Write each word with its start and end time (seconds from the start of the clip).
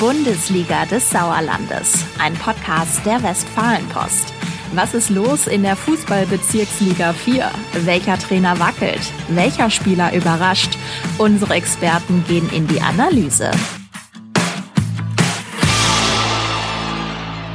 Bundesliga 0.00 0.86
des 0.86 1.10
Sauerlandes, 1.10 2.06
ein 2.18 2.32
Podcast 2.32 3.04
der 3.04 3.22
Westfalenpost. 3.22 4.32
Was 4.72 4.94
ist 4.94 5.10
los 5.10 5.46
in 5.46 5.62
der 5.62 5.76
Fußballbezirksliga 5.76 7.12
4? 7.12 7.50
Welcher 7.84 8.18
Trainer 8.18 8.58
wackelt? 8.58 9.12
Welcher 9.28 9.68
Spieler 9.68 10.14
überrascht? 10.14 10.78
Unsere 11.18 11.52
Experten 11.52 12.24
gehen 12.26 12.48
in 12.48 12.66
die 12.66 12.80
Analyse. 12.80 13.50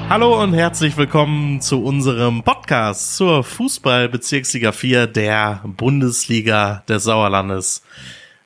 Hallo 0.07 0.43
und 0.43 0.54
herzlich 0.54 0.96
willkommen 0.98 1.62
zu 1.62 1.84
unserem 1.84 2.43
Podcast 2.43 3.18
zur 3.18 3.43
Fußballbezirksliga 3.43 4.71
4 4.71 5.07
der 5.07 5.62
Bundesliga 5.66 6.84
des 6.88 7.05
Sauerlandes. 7.05 7.82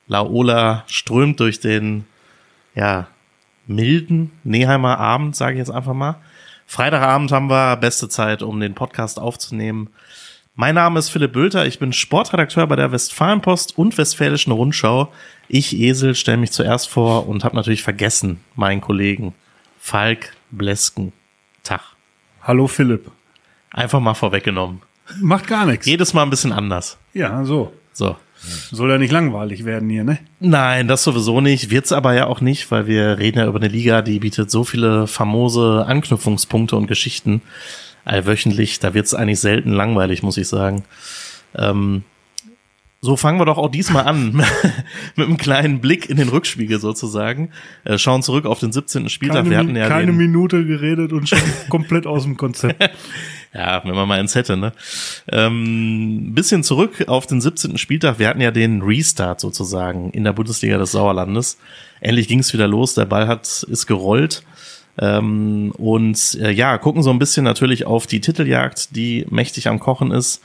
Laola 0.06 0.84
strömt 0.86 1.38
durch 1.38 1.60
den 1.60 2.06
ja, 2.74 3.06
milden 3.70 4.32
Neheimer 4.44 4.98
Abend, 4.98 5.36
sage 5.36 5.54
ich 5.54 5.58
jetzt 5.58 5.70
einfach 5.70 5.94
mal. 5.94 6.16
Freitagabend 6.66 7.32
haben 7.32 7.48
wir 7.48 7.76
beste 7.76 8.08
Zeit, 8.08 8.42
um 8.42 8.60
den 8.60 8.74
Podcast 8.74 9.18
aufzunehmen. 9.18 9.90
Mein 10.54 10.74
Name 10.74 10.98
ist 10.98 11.08
Philipp 11.08 11.32
Bülter, 11.32 11.66
ich 11.66 11.78
bin 11.78 11.92
Sportredakteur 11.92 12.66
bei 12.66 12.76
der 12.76 12.92
Westfalenpost 12.92 13.78
und 13.78 13.96
Westfälischen 13.96 14.52
Rundschau. 14.52 15.12
Ich, 15.48 15.78
Esel, 15.78 16.14
stelle 16.14 16.36
mich 16.36 16.50
zuerst 16.50 16.88
vor 16.88 17.28
und 17.28 17.44
habe 17.44 17.56
natürlich 17.56 17.82
vergessen, 17.82 18.40
meinen 18.56 18.80
Kollegen 18.80 19.34
Falk 19.78 20.34
Blesken. 20.50 21.12
Tag. 21.62 21.80
Hallo 22.42 22.66
Philipp. 22.66 23.10
Einfach 23.70 24.00
mal 24.00 24.14
vorweggenommen. 24.14 24.82
Macht 25.20 25.46
gar 25.46 25.64
nichts. 25.66 25.86
Jedes 25.86 26.12
Mal 26.12 26.22
ein 26.22 26.30
bisschen 26.30 26.52
anders. 26.52 26.98
Ja, 27.14 27.44
so. 27.44 27.72
So. 27.92 28.16
Soll 28.70 28.90
ja 28.90 28.98
nicht 28.98 29.12
langweilig 29.12 29.64
werden 29.64 29.90
hier, 29.90 30.04
ne? 30.04 30.18
Nein, 30.40 30.88
das 30.88 31.04
sowieso 31.04 31.40
nicht. 31.40 31.70
Wird's 31.70 31.92
aber 31.92 32.14
ja 32.14 32.26
auch 32.26 32.40
nicht, 32.40 32.70
weil 32.70 32.86
wir 32.86 33.18
reden 33.18 33.38
ja 33.38 33.46
über 33.46 33.58
eine 33.58 33.68
Liga, 33.68 34.00
die 34.00 34.18
bietet 34.18 34.50
so 34.50 34.64
viele 34.64 35.06
famose 35.06 35.84
Anknüpfungspunkte 35.86 36.76
und 36.76 36.86
Geschichten 36.86 37.42
allwöchentlich. 38.04 38.78
Da 38.78 38.94
wird's 38.94 39.14
eigentlich 39.14 39.40
selten 39.40 39.72
langweilig, 39.72 40.22
muss 40.22 40.38
ich 40.38 40.48
sagen. 40.48 40.84
Ähm, 41.54 42.02
so 43.02 43.16
fangen 43.16 43.38
wir 43.38 43.46
doch 43.46 43.56
auch 43.58 43.70
diesmal 43.70 44.04
an 44.04 44.32
mit 45.16 45.26
einem 45.26 45.36
kleinen 45.36 45.80
Blick 45.80 46.08
in 46.08 46.16
den 46.16 46.28
Rückspiegel 46.28 46.80
sozusagen. 46.80 47.50
Äh, 47.84 47.98
schauen 47.98 48.22
zurück 48.22 48.46
auf 48.46 48.60
den 48.60 48.72
17. 48.72 49.08
Spieltag. 49.08 49.38
Keine, 49.38 49.50
wir 49.50 49.58
hatten 49.58 49.76
ja 49.76 49.88
keine 49.88 50.12
Minute 50.12 50.64
geredet 50.64 51.12
und 51.12 51.28
schon 51.28 51.38
komplett 51.68 52.06
aus 52.06 52.24
dem 52.24 52.36
Konzept. 52.36 52.90
Ja, 53.52 53.82
wenn 53.84 53.94
man 53.94 54.06
mal 54.06 54.20
eins 54.20 54.36
hätte, 54.36 54.56
ne? 54.56 54.72
Ähm, 55.30 56.32
bisschen 56.34 56.62
zurück 56.62 57.08
auf 57.08 57.26
den 57.26 57.40
17. 57.40 57.78
Spieltag. 57.78 58.20
Wir 58.20 58.28
hatten 58.28 58.40
ja 58.40 58.52
den 58.52 58.80
Restart 58.80 59.40
sozusagen 59.40 60.10
in 60.12 60.22
der 60.22 60.32
Bundesliga 60.32 60.78
des 60.78 60.92
Sauerlandes. 60.92 61.58
Endlich 62.00 62.28
ging 62.28 62.38
es 62.38 62.52
wieder 62.52 62.68
los. 62.68 62.94
Der 62.94 63.06
Ball 63.06 63.26
hat 63.26 63.64
ist 63.68 63.86
gerollt. 63.86 64.44
Ähm, 64.98 65.72
und 65.78 66.38
äh, 66.40 66.52
ja, 66.52 66.78
gucken 66.78 67.02
so 67.02 67.10
ein 67.10 67.18
bisschen 67.18 67.44
natürlich 67.44 67.86
auf 67.86 68.06
die 68.06 68.20
Titeljagd, 68.20 68.94
die 68.94 69.26
mächtig 69.30 69.66
am 69.66 69.80
Kochen 69.80 70.12
ist. 70.12 70.42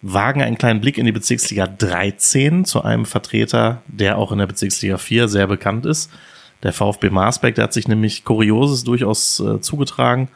Wagen 0.00 0.40
einen 0.40 0.56
kleinen 0.56 0.80
Blick 0.80 0.96
in 0.96 1.06
die 1.06 1.12
Bezirksliga 1.12 1.66
13 1.66 2.64
zu 2.64 2.82
einem 2.82 3.04
Vertreter, 3.04 3.82
der 3.88 4.16
auch 4.16 4.32
in 4.32 4.38
der 4.38 4.46
Bezirksliga 4.46 4.96
4 4.96 5.28
sehr 5.28 5.48
bekannt 5.48 5.84
ist. 5.84 6.10
Der 6.62 6.72
VfB 6.72 7.10
Marsberg, 7.10 7.56
der 7.56 7.64
hat 7.64 7.72
sich 7.72 7.88
nämlich 7.88 8.24
Kurioses 8.24 8.84
durchaus 8.84 9.40
äh, 9.40 9.60
zugetragen. 9.60 10.28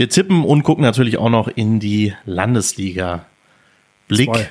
Wir 0.00 0.08
tippen 0.08 0.46
und 0.46 0.62
gucken 0.62 0.82
natürlich 0.82 1.18
auch 1.18 1.28
noch 1.28 1.46
in 1.46 1.78
die 1.78 2.14
Landesliga. 2.24 3.26
Blick. 4.08 4.30
Zwei. 4.30 4.48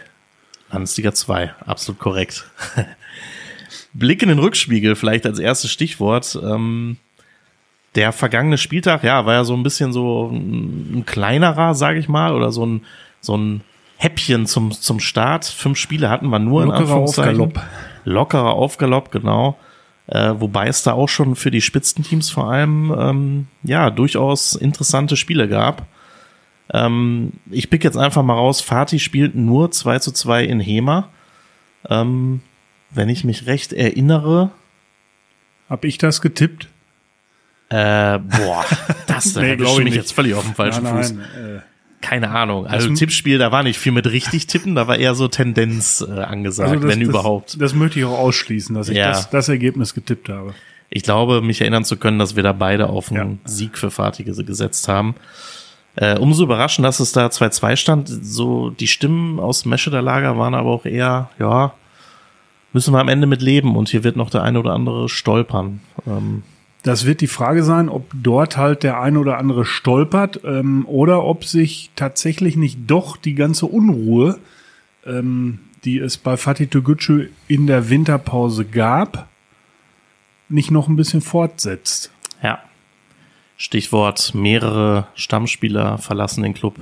Landesliga 0.72 1.12
2, 1.12 1.56
absolut 1.66 2.00
korrekt. 2.00 2.48
Blick 3.94 4.22
in 4.22 4.30
den 4.30 4.38
Rückspiegel, 4.38 4.96
vielleicht 4.96 5.26
als 5.26 5.40
erstes 5.40 5.72
Stichwort. 5.72 6.38
Ähm, 6.40 6.98
der 7.96 8.12
vergangene 8.12 8.60
Spieltag, 8.60 9.04
ja, 9.04 9.26
war 9.26 9.34
ja 9.34 9.44
so 9.44 9.56
ein 9.56 9.64
bisschen 9.64 9.92
so 9.92 10.30
ein, 10.32 11.00
ein 11.00 11.06
kleinerer, 11.08 11.74
sage 11.74 11.98
ich 11.98 12.08
mal, 12.08 12.36
oder 12.36 12.52
so 12.52 12.68
ein, 12.68 12.86
so 13.20 13.36
ein 13.36 13.62
Häppchen 13.98 14.46
zum, 14.46 14.70
zum 14.70 15.00
Start. 15.00 15.46
Fünf 15.46 15.80
Spiele 15.80 16.12
hatten 16.12 16.30
wir 16.30 16.38
nur 16.38 16.62
in 16.62 16.68
Lockerer 16.68 16.82
Anführungszeichen. 16.82 17.42
Aufgalopp. 17.42 17.68
Lockerer 18.06 18.54
Aufgalopp, 18.54 19.12
genau. 19.12 19.58
Äh, 20.12 20.34
wobei 20.40 20.68
es 20.68 20.82
da 20.84 20.94
auch 20.94 21.08
schon 21.10 21.36
für 21.36 21.52
die 21.52 21.62
Spitzenteams 21.62 22.32
vor 22.32 22.52
allem 22.52 22.94
ähm, 22.98 23.48
ja 23.64 23.92
durchaus 23.92 24.56
interessante 24.56 25.16
Spiele 25.16 25.48
gab. 25.48 25.86
Ähm, 26.74 27.34
ich 27.52 27.70
pick 27.70 27.84
jetzt 27.84 27.98
einfach 27.98 28.24
mal 28.24 28.34
raus, 28.34 28.62
Fatih 28.62 29.00
spielt 29.00 29.36
nur 29.36 29.70
2 29.72 30.00
zu 30.00 30.12
2 30.12 30.46
in 30.46 30.60
Hema. 30.60 31.10
Ähm, 31.90 32.42
wenn 32.92 33.08
ich 33.10 33.24
mich 33.24 33.46
recht 33.46 33.72
erinnere, 33.72 34.50
Hab 35.70 35.86
ich 35.86 35.98
das 36.00 36.22
getippt? 36.22 36.68
äh, 37.70 38.18
boah, 38.18 38.66
das 39.06 39.34
da 39.34 39.42
Nee, 39.44 39.54
ich 39.54 39.60
mich 39.60 39.84
nicht. 39.84 39.96
jetzt 39.96 40.14
völlig 40.14 40.34
auf 40.34 40.44
dem 40.44 40.56
falschen 40.56 40.84
nein, 40.84 40.96
Fuß. 41.04 41.14
nein. 41.14 41.58
Äh, 41.58 41.62
Keine 42.02 42.30
Ahnung. 42.32 42.66
Also 42.66 42.90
Das- 42.90 43.00
Tippspiel, 43.00 43.38
da 43.40 43.52
war 43.52 43.64
nicht 43.64 43.78
viel 43.78 43.92
mit 43.92 44.08
richtig 44.08 44.48
tippen, 44.48 44.74
da 44.76 44.88
war 44.88 44.98
eher 44.98 45.16
so 45.16 45.28
Tendenz 45.28 46.06
äh, 46.08 46.20
angesagt, 46.22 46.70
also 46.72 46.82
das, 46.88 46.92
wenn 46.96 47.00
das, 47.02 47.10
überhaupt. 47.10 47.62
Das 47.62 47.74
möchte 47.74 48.00
ich 48.00 48.06
auch 48.06 48.18
ausschließen, 48.18 48.74
dass 48.76 48.88
ich 48.90 48.98
Ja. 48.98 49.10
das, 49.10 49.30
das 49.30 49.50
Ergebnis 49.50 49.94
getippt 49.94 50.30
habe. 50.30 50.54
Ich 50.90 51.04
glaube, 51.04 51.42
mich 51.42 51.62
erinnern 51.62 51.84
zu 51.86 51.98
können, 51.98 52.18
dass 52.18 52.36
wir 52.36 52.44
da 52.44 52.54
beide 52.54 52.88
auf 52.90 53.12
einen 53.12 53.32
Ja. 53.44 53.50
Sieg 53.50 53.78
für 53.78 53.92
Fatih 53.92 54.24
gesetzt 54.24 54.88
haben. 54.88 55.16
Äh, 55.96 56.18
umso 56.18 56.44
überraschend, 56.44 56.86
dass 56.86 57.00
es 57.02 57.12
da 57.12 57.28
2-2 57.28 57.76
stand. 57.76 58.08
So, 58.10 58.70
die 58.70 58.88
Stimmen 58.88 59.40
aus 59.40 59.66
Mescheder 59.66 60.02
Lager 60.02 60.38
waren 60.38 60.54
aber 60.56 60.70
auch 60.70 60.86
eher, 60.86 61.30
ja, 61.38 61.74
müssen 62.72 62.94
wir 62.94 63.00
am 63.00 63.10
Ende 63.10 63.28
mit 63.28 63.42
leben 63.42 63.76
und 63.76 63.90
hier 63.90 64.04
wird 64.04 64.16
noch 64.16 64.30
der 64.30 64.44
eine 64.44 64.60
oder 64.60 64.74
andere 64.74 65.10
stolpern. 65.10 65.82
Ähm, 66.08 66.44
Das 66.84 67.06
wird 67.06 67.20
die 67.22 67.28
Frage 67.28 67.64
sein, 67.64 67.90
ob 67.90 68.10
dort 68.14 68.56
halt 68.56 68.84
der 68.84 69.02
ein 69.02 69.18
oder 69.18 69.38
andere 69.38 69.66
stolpert 69.66 70.40
ähm, 70.46 70.86
oder 70.88 71.24
ob 71.26 71.44
sich 71.44 71.92
tatsächlich 71.96 72.56
nicht 72.56 72.80
doch 72.88 73.18
die 73.18 73.36
ganze 73.36 73.66
Unruhe, 73.66 74.40
ähm, 75.06 75.60
die 75.84 75.98
es 76.00 76.18
bei 76.18 76.38
Fatih 76.38 76.68
Togucu 76.68 77.26
in 77.48 77.68
der 77.68 77.90
Winterpause 77.90 78.64
gab, 78.66 79.28
nicht 80.48 80.72
noch 80.72 80.88
ein 80.88 80.96
bisschen 80.96 81.22
fortsetzt. 81.22 82.12
ja. 82.42 82.60
Stichwort, 83.58 84.34
mehrere 84.36 85.08
Stammspieler 85.16 85.98
verlassen 85.98 86.44
den 86.44 86.54
Club 86.54 86.80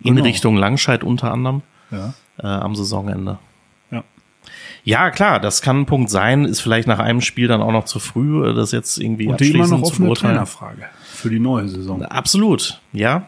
in 0.00 0.14
Genau. 0.14 0.22
Richtung 0.24 0.56
Langscheid 0.56 1.02
unter 1.02 1.32
anderem 1.32 1.62
Ja. 1.90 2.14
äh, 2.38 2.46
am 2.46 2.76
Saisonende. 2.76 3.38
Ja. 4.86 5.10
Klar, 5.10 5.40
das 5.40 5.60
kann 5.60 5.80
ein 5.80 5.86
Punkt 5.86 6.10
sein, 6.10 6.44
ist 6.44 6.60
vielleicht 6.60 6.88
nach 6.88 6.98
einem 6.98 7.20
Spiel 7.20 7.48
dann 7.48 7.60
auch 7.60 7.72
noch 7.72 7.84
zu 7.84 7.98
früh, 7.98 8.48
äh, 8.48 8.54
das 8.54 8.72
jetzt 8.72 8.98
irgendwie 8.98 9.26
Und 9.26 9.40
die 9.40 9.50
immer 9.50 9.66
noch 9.66 9.78
abschließend 9.78 9.96
zu 9.96 10.02
beurteilen. 10.02 10.34
Trainerfrage 10.34 10.86
für 11.16 11.30
die 11.30 11.40
neue 11.40 11.68
Saison. 11.68 12.02
Absolut, 12.02 12.80
ja. 12.92 13.26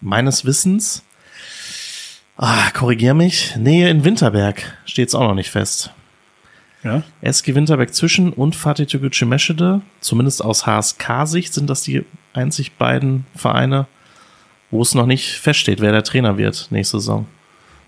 Meines 0.00 0.44
Wissens. 0.44 1.02
Ah, 2.36 2.70
korrigier 2.72 3.14
mich. 3.14 3.56
Nähe 3.56 3.88
in 3.88 4.04
Winterberg 4.04 4.78
steht's 4.84 5.14
auch 5.14 5.26
noch 5.26 5.34
nicht 5.34 5.50
fest. 5.50 5.92
Ja? 6.84 7.02
SG 7.22 7.54
Winterberg 7.54 7.94
zwischen 7.94 8.32
und 8.32 8.54
Fatih 8.54 8.86
Tegucci 8.86 9.24
Meschede, 9.24 9.80
zumindest 10.00 10.44
aus 10.44 10.66
HSK-Sicht 10.66 11.52
sind 11.52 11.68
das 11.68 11.82
die 11.82 12.04
einzig 12.32 12.76
beiden 12.76 13.26
Vereine, 13.34 13.86
wo 14.70 14.82
es 14.82 14.94
noch 14.94 15.06
nicht 15.06 15.32
feststeht, 15.32 15.80
wer 15.80 15.92
der 15.92 16.04
Trainer 16.04 16.36
wird 16.36 16.68
nächste 16.70 17.00
Saison. 17.00 17.26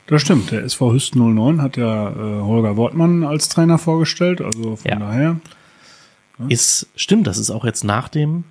Das 0.09 0.23
stimmt. 0.23 0.51
Der 0.51 0.65
SV 0.65 0.93
Hüsten 0.93 1.35
09 1.35 1.63
hat 1.63 1.77
ja 1.77 2.11
äh, 2.11 2.15
Holger 2.43 2.77
Wortmann 2.77 3.25
als 3.25 3.49
Trainer 3.49 3.79
vorgestellt. 3.79 4.41
Also 4.41 4.77
von 4.77 4.91
Ja. 4.91 4.97
daher. 4.99 5.37
Ist, 6.49 6.89
stimmt, 6.97 7.27
das 7.27 7.37
ist 7.39 7.51
auch 7.51 7.65
jetzt 7.65 7.85
nach 7.85 8.09
dem. 8.09 8.45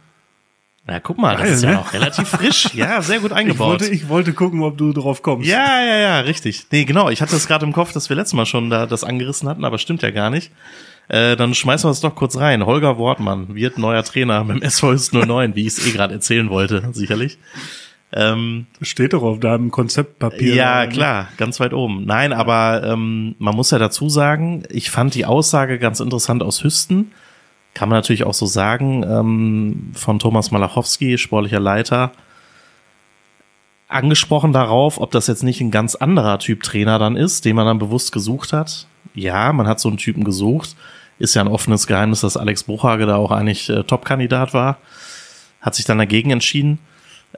Na, 0.86 1.00
guck 1.00 1.18
mal, 1.18 1.34
das 1.34 1.42
Geil, 1.44 1.54
ist 1.54 1.64
ja 1.64 1.70
ne? 1.72 1.76
noch 1.78 1.94
relativ 1.94 2.28
frisch. 2.30 2.70
Ja, 2.74 3.02
sehr 3.02 3.20
gut 3.20 3.32
Ich 3.32 3.38
eingebaut. 3.38 3.82
wollte, 3.82 3.88
ich 3.94 4.08
wollte 4.08 4.34
gucken, 4.34 4.62
ob 4.62 4.78
du 4.78 4.94
drauf 4.94 5.22
kommst. 5.22 5.48
Ja, 5.50 5.84
ja, 5.84 5.98
ja, 5.98 6.20
richtig. 6.22 6.68
Nee, 6.72 6.86
genau. 6.86 7.10
Ich 7.10 7.22
hatte 7.22 7.36
es 7.36 7.48
gerade 7.48 7.66
im 7.66 7.74
Kopf, 7.74 7.92
dass 7.92 8.08
wir 8.10 8.16
letztes 8.16 8.34
Mal 8.36 8.46
schon 8.46 8.70
da 8.70 8.86
das 8.86 9.04
angerissen 9.04 9.50
hatten, 9.50 9.66
aber 9.66 9.78
stimmt 9.80 10.02
ja 10.02 10.12
gar 10.12 10.30
nicht. 10.30 10.52
Äh, 11.10 11.36
dann 11.38 11.54
schmeißen 11.54 11.88
wir 11.88 11.92
es 11.92 12.02
doch 12.02 12.16
kurz 12.16 12.38
rein. 12.38 12.66
Holger 12.66 12.98
Wortmann 12.98 13.56
wird 13.56 13.78
neuer 13.78 14.04
Trainer 14.04 14.44
beim 14.44 14.62
SV 14.62 14.92
Hüst 14.94 15.14
09, 15.14 15.56
wie 15.56 15.62
ich 15.62 15.78
es 15.78 15.86
eh 15.88 15.92
gerade 15.92 16.14
erzählen 16.14 16.50
wollte, 16.50 16.90
sicherlich. 16.94 17.38
Ähm, 18.14 18.68
Steht 18.82 19.14
doch 19.14 19.24
auf 19.24 19.40
deinem 19.40 19.70
Konzeptpapier. 19.70 20.56
ja, 20.56 20.86
ne? 20.86 20.92
klar, 20.92 21.28
ganz 21.38 21.60
weit 21.60 21.74
oben. 21.74 22.06
Nein, 22.06 22.32
aber 22.32 22.84
ähm, 22.86 23.36
man 23.38 23.56
muss 23.56 23.72
ja 23.72 23.80
dazu 23.80 24.08
sagen, 24.08 24.64
ich 24.70 24.90
fand 24.90 25.14
die 25.14 25.26
Aussage 25.26 25.78
ganz 25.78 26.00
interessant 26.00 26.42
aus 26.42 26.64
Hüsten. 26.64 27.12
Kann 27.74 27.90
man 27.90 27.98
natürlich 27.98 28.24
auch 28.24 28.34
so 28.34 28.46
sagen, 28.46 29.04
ähm, 29.04 29.92
von 29.94 30.20
Thomas 30.20 30.52
Malachowski, 30.52 31.18
sportlicher 31.18 31.60
Leiter, 31.60 32.12
angesprochen 33.90 34.54
darauf, 34.54 35.00
ob 35.00 35.12
das 35.12 35.28
jetzt 35.28 35.44
nicht 35.44 35.62
ein 35.62 35.72
ganz 35.72 35.96
anderer 35.96 36.40
Typ 36.40 36.64
Trainer 36.64 37.00
dann 37.00 37.16
ist, 37.16 37.46
den 37.46 37.56
man 37.56 37.66
dann 37.66 37.80
bewusst 37.80 38.12
gesucht 38.12 38.54
hat. 38.54 38.88
Ja, 39.14 39.52
man 39.54 39.68
hat 39.68 39.80
so 39.80 39.90
einen 39.90 39.98
Typen 39.98 40.24
gesucht. 40.24 40.76
Ist 41.20 41.36
ja 41.36 41.42
ein 41.42 41.48
offenes 41.48 41.88
Geheimnis, 41.88 42.22
dass 42.22 42.38
Alex 42.38 42.64
Bruchhage 42.64 43.06
da 43.06 43.16
auch 43.16 43.32
eigentlich 43.32 43.70
äh, 43.70 43.84
Top-Kandidat 43.84 44.54
war. 44.54 44.78
Hat 45.62 45.76
sich 45.76 45.86
dann 45.86 45.98
dagegen 45.98 46.32
entschieden. 46.32 46.80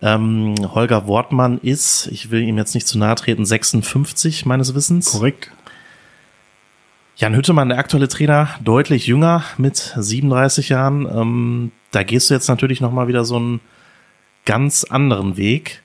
Ähm, 0.01 0.55
Holger 0.73 1.07
Wortmann 1.07 1.57
ist, 1.57 2.07
ich 2.07 2.31
will 2.31 2.41
ihm 2.41 2.57
jetzt 2.57 2.73
nicht 2.73 2.87
zu 2.87 2.97
nahe 2.97 3.15
treten, 3.15 3.45
56 3.45 4.45
meines 4.45 4.73
Wissens. 4.73 5.11
Korrekt. 5.11 5.51
Jan 7.17 7.35
Hüttemann, 7.35 7.67
der 7.67 7.79
aktuelle 7.79 8.07
Trainer, 8.07 8.49
deutlich 8.63 9.07
jünger 9.07 9.43
mit 9.57 9.93
37 9.97 10.69
Jahren. 10.69 11.05
Ähm, 11.05 11.71
da 11.91 12.03
gehst 12.03 12.29
du 12.29 12.33
jetzt 12.33 12.47
natürlich 12.47 12.79
noch 12.79 12.93
mal 12.93 13.09
wieder 13.09 13.25
so 13.25 13.35
einen 13.35 13.59
ganz 14.45 14.85
anderen 14.85 15.35
Weg. 15.35 15.83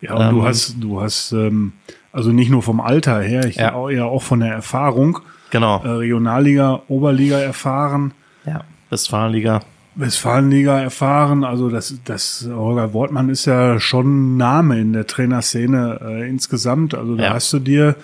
Ja, 0.00 0.14
und 0.14 0.22
ähm, 0.22 0.30
du 0.30 0.44
hast, 0.44 0.76
du 0.80 1.00
hast, 1.02 1.32
ähm, 1.32 1.74
also 2.10 2.32
nicht 2.32 2.50
nur 2.50 2.62
vom 2.62 2.80
Alter 2.80 3.20
her, 3.20 3.44
ich 3.46 3.56
ja. 3.56 3.74
auch, 3.74 3.90
ja 3.90 4.06
auch 4.06 4.22
von 4.22 4.40
der 4.40 4.52
Erfahrung. 4.52 5.18
Genau. 5.50 5.82
Äh, 5.84 5.88
Regionalliga, 5.88 6.82
Oberliga 6.88 7.38
erfahren. 7.38 8.14
Ja, 8.46 8.64
Westfalenliga. 8.88 9.60
Westfalenliga 9.94 10.80
erfahren. 10.80 11.44
Also 11.44 11.68
das, 11.68 11.94
das 12.04 12.48
Holger 12.50 12.92
Wortmann 12.92 13.28
ist 13.28 13.44
ja 13.44 13.78
schon 13.80 14.34
ein 14.34 14.36
Name 14.36 14.80
in 14.80 14.92
der 14.92 15.06
Trainerszene 15.06 16.00
äh, 16.02 16.28
insgesamt. 16.28 16.94
Also 16.94 17.16
da 17.16 17.24
ja. 17.24 17.34
hast 17.34 17.52
du 17.52 17.58
dir 17.58 17.96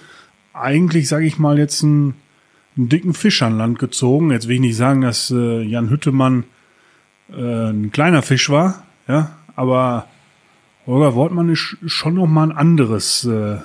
eigentlich, 0.53 1.09
sage 1.09 1.27
ich 1.27 1.39
mal, 1.39 1.59
jetzt 1.59 1.83
einen, 1.83 2.15
einen, 2.77 2.89
dicken 2.89 3.15
Fisch 3.15 3.43
an 3.43 3.59
Land 3.59 3.79
gezogen. 3.79 4.31
Jetzt 4.31 4.49
will 4.49 4.57
ich 4.57 4.61
nicht 4.61 4.77
sagen, 4.77 5.01
dass 5.01 5.31
äh, 5.31 5.63
Jan 5.63 5.91
Hüttemann 5.91 6.45
äh, 7.31 7.71
ein 7.71 7.91
kleiner 7.93 8.23
Fisch 8.23 8.51
war, 8.51 8.83
ja, 9.07 9.31
aber 9.57 10.07
Holger 10.87 11.15
Wortmann 11.15 11.51
ist 11.51 11.77
schon 11.87 12.15
noch 12.15 12.27
mal 12.27 12.51
ein 12.51 12.57
anderes 12.57 13.25
äh, 13.25 13.59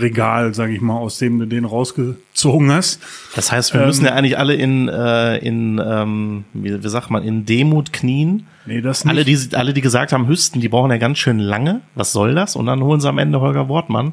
Regal, 0.00 0.54
sage 0.54 0.74
ich 0.74 0.80
mal, 0.80 0.96
aus 0.96 1.18
dem 1.18 1.38
du 1.38 1.46
den 1.46 1.64
rausgezogen 1.64 2.70
hast. 2.72 3.00
Das 3.34 3.52
heißt, 3.52 3.74
wir 3.74 3.80
ähm, 3.80 3.86
müssen 3.86 4.04
ja 4.04 4.12
eigentlich 4.12 4.38
alle 4.38 4.54
in, 4.54 4.88
äh, 4.88 5.36
in 5.38 5.80
ähm, 5.84 6.44
wie, 6.52 6.82
wie 6.82 6.88
sagt 6.88 7.10
man, 7.10 7.22
in 7.22 7.44
Demut 7.46 7.92
knien. 7.92 8.46
Nee, 8.66 8.80
das 8.80 9.04
nicht. 9.04 9.10
Alle, 9.10 9.24
die, 9.24 9.38
alle, 9.52 9.74
die 9.74 9.80
gesagt 9.80 10.12
haben, 10.12 10.28
Hüsten, 10.28 10.60
die 10.60 10.68
brauchen 10.68 10.90
ja 10.90 10.98
ganz 10.98 11.18
schön 11.18 11.38
lange. 11.38 11.80
Was 11.94 12.12
soll 12.12 12.34
das? 12.34 12.56
Und 12.56 12.66
dann 12.66 12.82
holen 12.82 13.00
sie 13.00 13.08
am 13.08 13.18
Ende 13.18 13.40
Holger 13.40 13.68
Wortmann. 13.68 14.12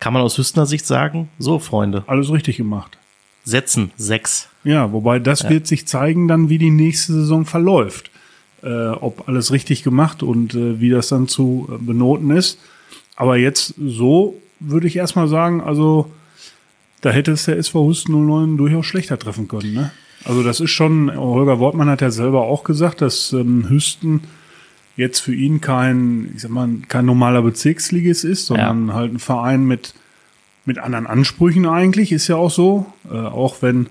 Kann 0.00 0.12
man 0.12 0.22
aus 0.22 0.36
Hüstener 0.36 0.66
Sicht 0.66 0.86
sagen, 0.86 1.28
so, 1.38 1.58
Freunde. 1.58 2.04
Alles 2.06 2.30
richtig 2.30 2.56
gemacht. 2.56 2.98
Setzen, 3.44 3.92
sechs. 3.96 4.48
Ja, 4.64 4.92
wobei 4.92 5.18
das 5.18 5.42
ja. 5.42 5.50
wird 5.50 5.66
sich 5.66 5.86
zeigen 5.86 6.28
dann, 6.28 6.48
wie 6.48 6.58
die 6.58 6.70
nächste 6.70 7.12
Saison 7.12 7.44
verläuft. 7.44 8.10
Äh, 8.62 8.88
ob 8.88 9.28
alles 9.28 9.52
richtig 9.52 9.84
gemacht 9.84 10.22
und 10.22 10.54
äh, 10.54 10.80
wie 10.80 10.90
das 10.90 11.08
dann 11.08 11.28
zu 11.28 11.68
äh, 11.70 11.78
benoten 11.78 12.30
ist. 12.30 12.58
Aber 13.14 13.36
jetzt 13.36 13.74
so 13.78 14.34
würde 14.60 14.86
ich 14.86 14.96
erstmal 14.96 15.28
sagen, 15.28 15.60
also 15.60 16.10
da 17.00 17.10
hätte 17.10 17.32
es 17.32 17.44
der 17.44 17.58
SV 17.58 17.84
Hust 17.84 18.08
09 18.08 18.56
durchaus 18.56 18.86
schlechter 18.86 19.18
treffen 19.18 19.48
können. 19.48 19.74
Ne? 19.74 19.90
Also 20.24 20.42
das 20.42 20.60
ist 20.60 20.70
schon, 20.70 21.14
Holger 21.14 21.58
Wortmann 21.58 21.88
hat 21.88 22.00
ja 22.00 22.10
selber 22.10 22.42
auch 22.42 22.64
gesagt, 22.64 23.00
dass 23.00 23.32
ähm, 23.32 23.68
Hüsten 23.68 24.22
jetzt 24.96 25.20
für 25.20 25.34
ihn 25.34 25.60
kein, 25.60 26.32
ich 26.34 26.42
sag 26.42 26.50
mal, 26.50 26.68
kein 26.88 27.04
normaler 27.04 27.42
Bezirksligist 27.42 28.24
ist, 28.24 28.46
sondern 28.46 28.88
ja. 28.88 28.94
halt 28.94 29.12
ein 29.12 29.18
Verein 29.18 29.64
mit, 29.64 29.94
mit 30.64 30.78
anderen 30.78 31.06
Ansprüchen 31.06 31.66
eigentlich, 31.66 32.12
ist 32.12 32.28
ja 32.28 32.36
auch 32.36 32.50
so. 32.50 32.86
Äh, 33.10 33.14
auch 33.14 33.62
wenn 33.62 33.88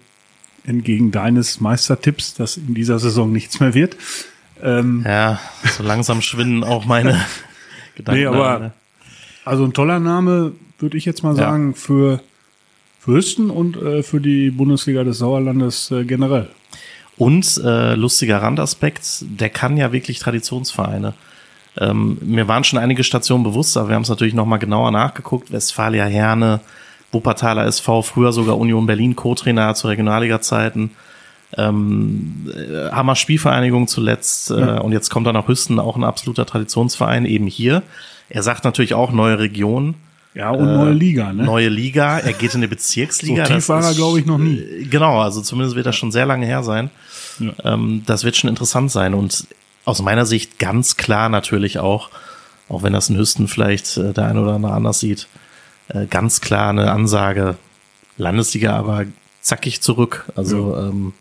entgegen 0.65 1.11
deines 1.11 1.61
Meistertipps, 1.61 2.33
dass 2.33 2.57
in 2.57 2.73
dieser 2.73 2.97
Saison 2.99 3.31
nichts 3.31 3.59
mehr 3.59 3.73
wird. 3.73 3.95
Ähm, 4.61 5.03
ja, 5.05 5.39
so 5.63 5.83
langsam 5.83 6.21
schwinden 6.21 6.63
auch 6.63 6.85
meine 6.85 7.23
Gedanken. 7.95 8.21
Nee, 8.21 8.27
aber 8.27 8.59
ne? 8.59 8.73
Also 9.45 9.63
ein 9.63 9.73
toller 9.73 9.99
Name, 9.99 10.53
würde 10.79 10.97
ich 10.97 11.05
jetzt 11.05 11.23
mal 11.23 11.35
sagen, 11.35 11.69
ja. 11.69 11.77
für, 11.77 12.19
für 12.99 13.13
Hüsten 13.13 13.49
und 13.49 13.77
äh, 13.77 14.03
für 14.03 14.19
die 14.19 14.49
Bundesliga 14.49 15.03
des 15.03 15.19
Sauerlandes 15.19 15.91
äh, 15.91 16.03
generell. 16.03 16.49
Und 17.17 17.61
äh, 17.63 17.95
lustiger 17.95 18.41
Randaspekt, 18.41 19.05
der 19.21 19.49
kann 19.49 19.77
ja 19.77 19.93
wirklich 19.93 20.19
Traditionsvereine. 20.19 21.13
Ähm, 21.77 22.17
mir 22.21 22.47
waren 22.47 22.63
schon 22.63 22.79
einige 22.79 23.03
Stationen 23.03 23.43
bewusst, 23.43 23.77
aber 23.77 23.89
wir 23.89 23.95
haben 23.95 24.03
es 24.03 24.09
natürlich 24.09 24.33
nochmal 24.33 24.59
genauer 24.59 24.91
nachgeguckt. 24.91 25.51
Westfalia 25.51 26.05
Herne, 26.05 26.61
Wuppertaler 27.11 27.65
SV, 27.65 28.01
früher 28.01 28.33
sogar 28.33 28.57
Union 28.57 28.85
Berlin, 28.85 29.15
Co-Trainer 29.15 29.75
zu 29.75 29.87
Regionalliga-Zeiten. 29.87 30.91
Ähm, 31.57 32.51
äh, 32.53 32.91
Hammer 32.91 33.15
Spielvereinigung 33.15 33.87
zuletzt 33.87 34.51
äh, 34.51 34.59
ja. 34.59 34.77
und 34.79 34.91
jetzt 34.91 35.09
kommt 35.09 35.27
dann 35.27 35.37
auch 35.37 35.47
Hüsten, 35.47 35.79
auch 35.79 35.95
ein 35.95 36.03
absoluter 36.03 36.45
Traditionsverein, 36.45 37.25
eben 37.25 37.47
hier. 37.47 37.83
Er 38.29 38.43
sagt 38.43 38.63
natürlich 38.63 38.93
auch 38.93 39.11
neue 39.11 39.39
Region. 39.39 39.95
Ja, 40.33 40.49
und 40.49 40.65
neue 40.65 40.91
äh, 40.91 40.93
Liga, 40.93 41.31
ne? 41.31 41.43
Neue 41.43 41.69
Liga. 41.69 42.19
Er 42.19 42.33
geht 42.33 42.53
in 42.53 42.59
eine 42.59 42.67
Bezirksliga. 42.75 43.45
so 43.45 43.53
tief 43.53 43.69
war 43.69 43.83
er, 43.83 43.93
glaube 43.93 44.19
ich, 44.19 44.25
noch 44.25 44.37
nie. 44.37 44.57
Äh, 44.59 44.85
genau, 44.85 45.21
also 45.21 45.41
zumindest 45.41 45.75
wird 45.75 45.85
das 45.85 45.95
schon 45.95 46.11
sehr 46.11 46.25
lange 46.25 46.45
her 46.45 46.63
sein. 46.63 46.89
Ja. 47.39 47.53
Ähm, 47.63 48.03
das 48.05 48.23
wird 48.23 48.35
schon 48.35 48.49
interessant 48.49 48.91
sein. 48.91 49.13
Und 49.13 49.47
aus 49.85 50.01
meiner 50.01 50.25
Sicht 50.25 50.59
ganz 50.59 50.97
klar 50.97 51.29
natürlich 51.29 51.79
auch, 51.79 52.09
auch 52.67 52.83
wenn 52.83 52.93
das 52.93 53.09
in 53.09 53.17
Hüsten 53.17 53.47
vielleicht 53.47 53.97
äh, 53.97 54.11
der 54.11 54.25
eine 54.25 54.41
oder 54.41 54.53
andere 54.53 54.73
anders 54.73 54.99
sieht, 54.99 55.27
äh, 55.89 56.05
ganz 56.07 56.41
klar 56.41 56.69
eine 56.69 56.91
Ansage, 56.91 57.55
Landesliga 58.17 58.75
aber 58.75 59.05
zackig 59.41 59.81
zurück. 59.81 60.25
Also 60.35 60.75
ja. 60.75 60.87
ähm, 60.87 61.13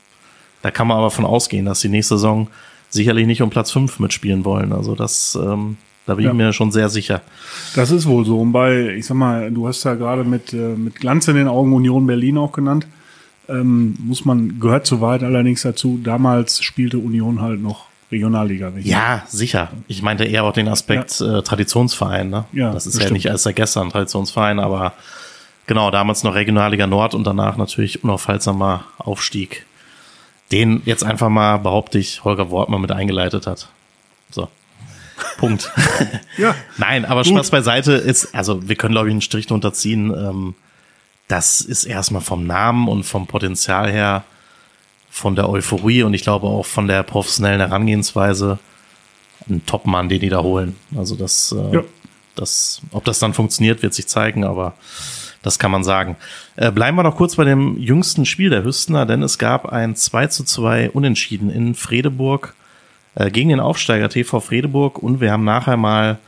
da 0.62 0.70
kann 0.70 0.88
man 0.88 0.96
aber 0.96 1.10
von 1.10 1.26
ausgehen, 1.26 1.66
dass 1.66 1.80
die 1.80 1.88
nächste 1.88 2.16
Saison 2.16 2.48
sicherlich 2.88 3.26
nicht 3.26 3.42
um 3.42 3.50
Platz 3.50 3.70
fünf 3.70 3.98
mitspielen 3.98 4.44
wollen. 4.44 4.72
Also 4.72 4.94
das 4.94 5.34
ähm, 5.40 5.76
da 6.06 6.14
bin 6.14 6.24
ja. 6.24 6.30
ich 6.30 6.36
mir 6.36 6.52
schon 6.52 6.70
sehr 6.70 6.88
sicher. 6.88 7.22
Das 7.74 7.90
ist 7.90 8.06
wohl 8.06 8.24
so. 8.24 8.40
Und 8.40 8.52
bei, 8.52 8.94
ich 8.94 9.06
sag 9.06 9.16
mal, 9.16 9.50
du 9.50 9.66
hast 9.66 9.84
ja 9.84 9.94
gerade 9.94 10.24
mit, 10.24 10.52
äh, 10.52 10.56
mit 10.76 10.96
Glanz 10.96 11.28
in 11.28 11.36
den 11.36 11.48
Augen 11.48 11.72
Union 11.72 12.06
Berlin 12.06 12.38
auch 12.38 12.52
genannt. 12.52 12.86
Ähm, 13.48 13.96
muss 13.98 14.24
man, 14.24 14.60
gehört 14.60 14.86
zu 14.86 15.00
weit 15.00 15.22
allerdings 15.22 15.62
dazu. 15.62 16.00
Damals 16.02 16.62
spielte 16.62 16.98
Union 16.98 17.40
halt 17.40 17.62
noch 17.62 17.86
Regionalliga. 18.10 18.72
Ja, 18.80 19.22
sicher. 19.28 19.70
Ich 19.88 20.02
meinte 20.02 20.24
eher 20.24 20.44
auch 20.44 20.52
den 20.52 20.68
Aspekt 20.68 21.20
ja. 21.20 21.38
äh, 21.38 21.42
Traditionsverein. 21.42 22.30
Ne? 22.30 22.44
Ja, 22.52 22.72
das 22.72 22.86
ist 22.86 22.94
das 22.94 22.94
ja 22.94 23.06
stimmt. 23.06 23.14
nicht 23.14 23.26
erst 23.26 23.44
seit 23.44 23.56
gestern 23.56 23.90
Traditionsverein, 23.90 24.60
aber 24.60 24.92
genau, 25.66 25.90
damals 25.90 26.22
noch 26.22 26.34
Regionalliga 26.34 26.86
Nord 26.86 27.14
und 27.14 27.26
danach 27.26 27.56
natürlich 27.56 28.04
unaufhaltsamer 28.04 28.84
Aufstieg. 28.98 29.66
Den 30.52 30.82
jetzt 30.84 31.02
einfach 31.02 31.30
mal, 31.30 31.56
behaupte 31.56 31.98
ich, 31.98 32.22
Holger 32.24 32.50
Wortmann 32.50 32.82
mit 32.82 32.92
eingeleitet 32.92 33.46
hat. 33.46 33.68
So. 34.30 34.48
Punkt. 35.38 35.70
ja. 36.38 36.55
Nein, 36.76 37.05
aber 37.05 37.22
Gut. 37.22 37.32
Spaß 37.32 37.50
beiseite 37.50 37.93
ist, 37.93 38.34
also 38.34 38.69
wir 38.69 38.76
können, 38.76 38.93
glaube 38.94 39.08
ich, 39.08 39.12
einen 39.12 39.20
Strich 39.20 39.46
drunter 39.46 39.72
ziehen. 39.72 40.11
Ähm, 40.11 40.55
das 41.28 41.61
ist 41.61 41.84
erstmal 41.84 42.22
vom 42.22 42.46
Namen 42.46 42.88
und 42.88 43.05
vom 43.05 43.26
Potenzial 43.26 43.90
her, 43.90 44.25
von 45.11 45.37
der 45.37 45.49
Euphorie 45.49 46.02
und 46.02 46.12
ich 46.12 46.22
glaube 46.22 46.49
auch 46.49 46.66
von 46.66 46.88
der 46.88 47.05
professionellen 47.05 47.61
Herangehensweise 47.61 48.58
ein 49.49 49.64
Top-Mann, 49.64 50.08
den 50.08 50.20
die 50.20 50.28
da 50.28 50.43
holen. 50.43 50.76
Also 50.96 51.14
das, 51.14 51.55
äh, 51.56 51.76
ja. 51.76 51.82
das, 52.34 52.81
ob 52.90 53.05
das 53.05 53.20
dann 53.20 53.32
funktioniert, 53.32 53.82
wird 53.82 53.94
sich 53.94 54.08
zeigen, 54.08 54.44
aber 54.44 54.75
das 55.43 55.58
kann 55.58 55.70
man 55.70 55.84
sagen. 55.84 56.16
Äh, 56.56 56.72
bleiben 56.72 56.96
wir 56.96 57.02
noch 57.02 57.16
kurz 57.16 57.37
bei 57.37 57.44
dem 57.44 57.78
jüngsten 57.78 58.26
Spiel 58.26 58.50
der 58.50 58.64
Hüstener, 58.64 59.06
denn 59.06 59.23
es 59.23 59.38
gab 59.38 59.66
ein 59.66 59.94
2 59.94 60.26
zu 60.28 60.44
2 60.44 60.90
Unentschieden 60.90 61.50
in 61.50 61.75
Fredeburg 61.75 62.54
äh, 63.14 63.30
gegen 63.30 63.50
den 63.50 63.61
Aufsteiger 63.61 64.09
TV 64.09 64.40
Fredeburg 64.40 64.99
und 64.99 65.21
wir 65.21 65.33
haben 65.33 65.44
nachher 65.44 65.76
mal 65.76 66.18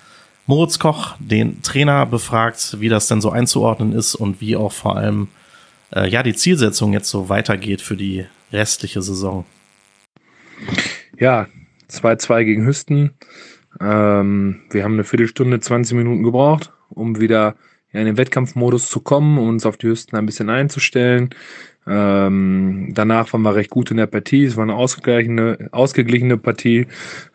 Moritz 0.47 0.79
Koch, 0.79 1.17
den 1.19 1.63
Trainer, 1.63 2.07
befragt, 2.07 2.77
wie 2.81 2.89
das 2.89 3.09
denn 3.09 3.21
so 3.21 3.31
einzuordnen 3.31 3.93
ist 3.93 4.15
und 4.15 4.41
wie 4.41 4.57
auch 4.57 4.73
vor 4.73 4.97
allem 4.97 5.29
äh, 5.95 6.09
ja 6.09 6.23
die 6.23 6.35
Zielsetzung 6.35 6.93
jetzt 6.93 7.11
so 7.11 7.29
weitergeht 7.29 7.81
für 7.81 7.97
die 7.97 8.27
restliche 8.53 9.03
Saison. 9.03 9.45
Ja, 11.19 11.49
2-2 11.91 12.45
gegen 12.45 12.67
Hüsten. 12.67 13.11
Ähm, 13.81 14.63
wir 14.71 14.85
haben 14.85 14.95
eine 14.95 15.05
Viertelstunde, 15.05 15.61
20 15.61 15.97
Minuten 15.97 16.23
gebraucht, 16.23 16.73
um 16.89 17.21
wieder 17.21 17.57
in 17.93 18.07
den 18.07 18.17
Wettkampfmodus 18.17 18.89
zu 18.89 19.01
kommen, 19.01 19.39
um 19.39 19.49
uns 19.49 19.67
auf 19.67 19.77
die 19.77 19.89
Hüsten 19.89 20.19
ein 20.19 20.27
bisschen 20.27 20.51
einzustellen. 20.51 21.31
Ähm, 21.87 22.91
danach 22.93 23.33
waren 23.33 23.43
wir 23.43 23.55
recht 23.55 23.71
gut 23.71 23.91
in 23.91 23.97
der 23.97 24.07
Partie. 24.07 24.45
Es 24.45 24.57
war 24.57 24.65
eine 24.65 24.75
ausgeglichene, 24.75 25.69
ausgeglichene 25.73 26.37
Partie, 26.37 26.87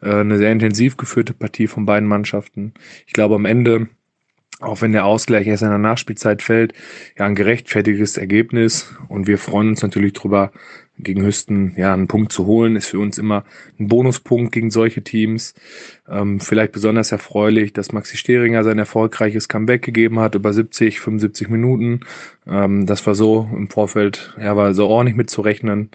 äh, 0.01 0.09
eine 0.09 0.37
sehr 0.37 0.51
intensiv 0.51 0.97
geführte 0.97 1.33
Partie 1.33 1.67
von 1.67 1.85
beiden 1.85 2.07
Mannschaften. 2.07 2.73
Ich 3.07 3.13
glaube, 3.13 3.35
am 3.35 3.45
Ende, 3.45 3.87
auch 4.61 4.81
wenn 4.81 4.93
der 4.93 5.05
Ausgleich 5.05 5.47
erst 5.47 5.63
in 5.63 5.69
der 5.69 5.77
Nachspielzeit 5.77 6.41
fällt, 6.41 6.73
ja, 7.17 7.25
ein 7.25 7.35
gerechtfertiges 7.35 8.17
Ergebnis. 8.17 8.93
Und 9.07 9.27
wir 9.27 9.37
freuen 9.37 9.69
uns 9.69 9.81
natürlich 9.81 10.13
drüber, 10.13 10.51
gegen 11.03 11.25
Hüsten 11.25 11.73
ja 11.77 11.93
einen 11.93 12.07
Punkt 12.07 12.31
zu 12.31 12.45
holen, 12.45 12.75
ist 12.75 12.87
für 12.87 12.99
uns 12.99 13.17
immer 13.17 13.43
ein 13.79 13.87
Bonuspunkt 13.87 14.51
gegen 14.51 14.71
solche 14.71 15.03
Teams. 15.03 15.53
Ähm, 16.09 16.39
vielleicht 16.39 16.71
besonders 16.71 17.11
erfreulich, 17.11 17.73
dass 17.73 17.91
Maxi 17.91 18.17
Steringer 18.17 18.63
sein 18.63 18.79
erfolgreiches 18.79 19.47
Comeback 19.47 19.81
gegeben 19.81 20.19
hat 20.19 20.35
über 20.35 20.53
70, 20.53 20.99
75 20.99 21.49
Minuten. 21.49 22.01
Ähm, 22.47 22.85
das 22.85 23.05
war 23.07 23.15
so 23.15 23.49
im 23.55 23.69
Vorfeld, 23.69 24.35
ja, 24.39 24.55
war 24.55 24.73
so 24.73 24.87
ordentlich 24.87 25.15
mitzurechnen. 25.15 25.89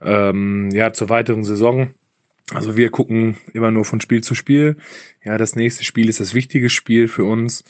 Ähm, 0.00 0.70
ja, 0.72 0.92
zur 0.92 1.08
weiteren 1.08 1.44
Saison 1.44 1.90
Also 2.54 2.78
wir 2.78 2.90
gucken 2.90 3.36
immer 3.52 3.70
nur 3.70 3.84
von 3.84 4.00
Spiel 4.00 4.22
zu 4.22 4.34
Spiel. 4.34 4.76
Ja, 5.22 5.36
das 5.36 5.54
nächste 5.54 5.84
Spiel 5.84 6.08
ist 6.08 6.20
das 6.20 6.32
wichtige 6.32 6.70
Spiel 6.70 7.06
für 7.06 7.24
uns. 7.24 7.62